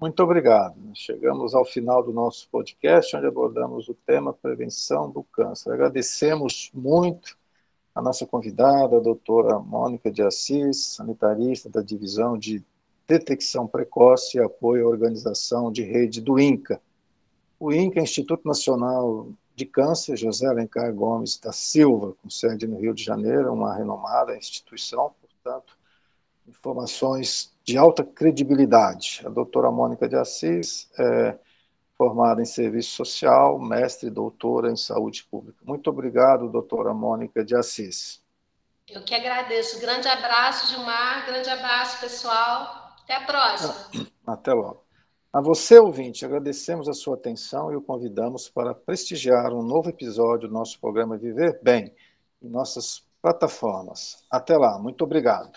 [0.00, 0.74] Muito obrigado.
[0.92, 5.70] Chegamos ao final do nosso podcast, onde abordamos o tema prevenção do câncer.
[5.70, 7.38] Agradecemos muito
[7.94, 12.60] a nossa convidada, a doutora Mônica de Assis, sanitarista da Divisão de
[13.06, 16.80] Detecção Precoce e Apoio à Organização de Rede do INCA.
[17.58, 19.28] O INCA, Instituto Nacional
[19.60, 24.34] de Câncer, José Alencar Gomes da Silva, com sede no Rio de Janeiro, uma renomada
[24.34, 25.76] instituição, portanto,
[26.48, 29.20] informações de alta credibilidade.
[29.24, 31.38] A doutora Mônica de Assis é
[31.98, 35.58] formada em serviço social, mestre e doutora em saúde pública.
[35.62, 38.22] Muito obrigado, doutora Mônica de Assis.
[38.88, 39.78] Eu que agradeço.
[39.78, 41.26] Grande abraço, Gilmar.
[41.26, 42.96] Grande abraço, pessoal.
[43.02, 43.74] Até a próxima.
[44.26, 44.82] Até logo.
[45.32, 50.48] A você, ouvinte, agradecemos a sua atenção e o convidamos para prestigiar um novo episódio
[50.48, 51.94] do nosso programa Viver Bem
[52.42, 54.24] em nossas plataformas.
[54.28, 54.76] Até lá.
[54.76, 55.52] Muito obrigado.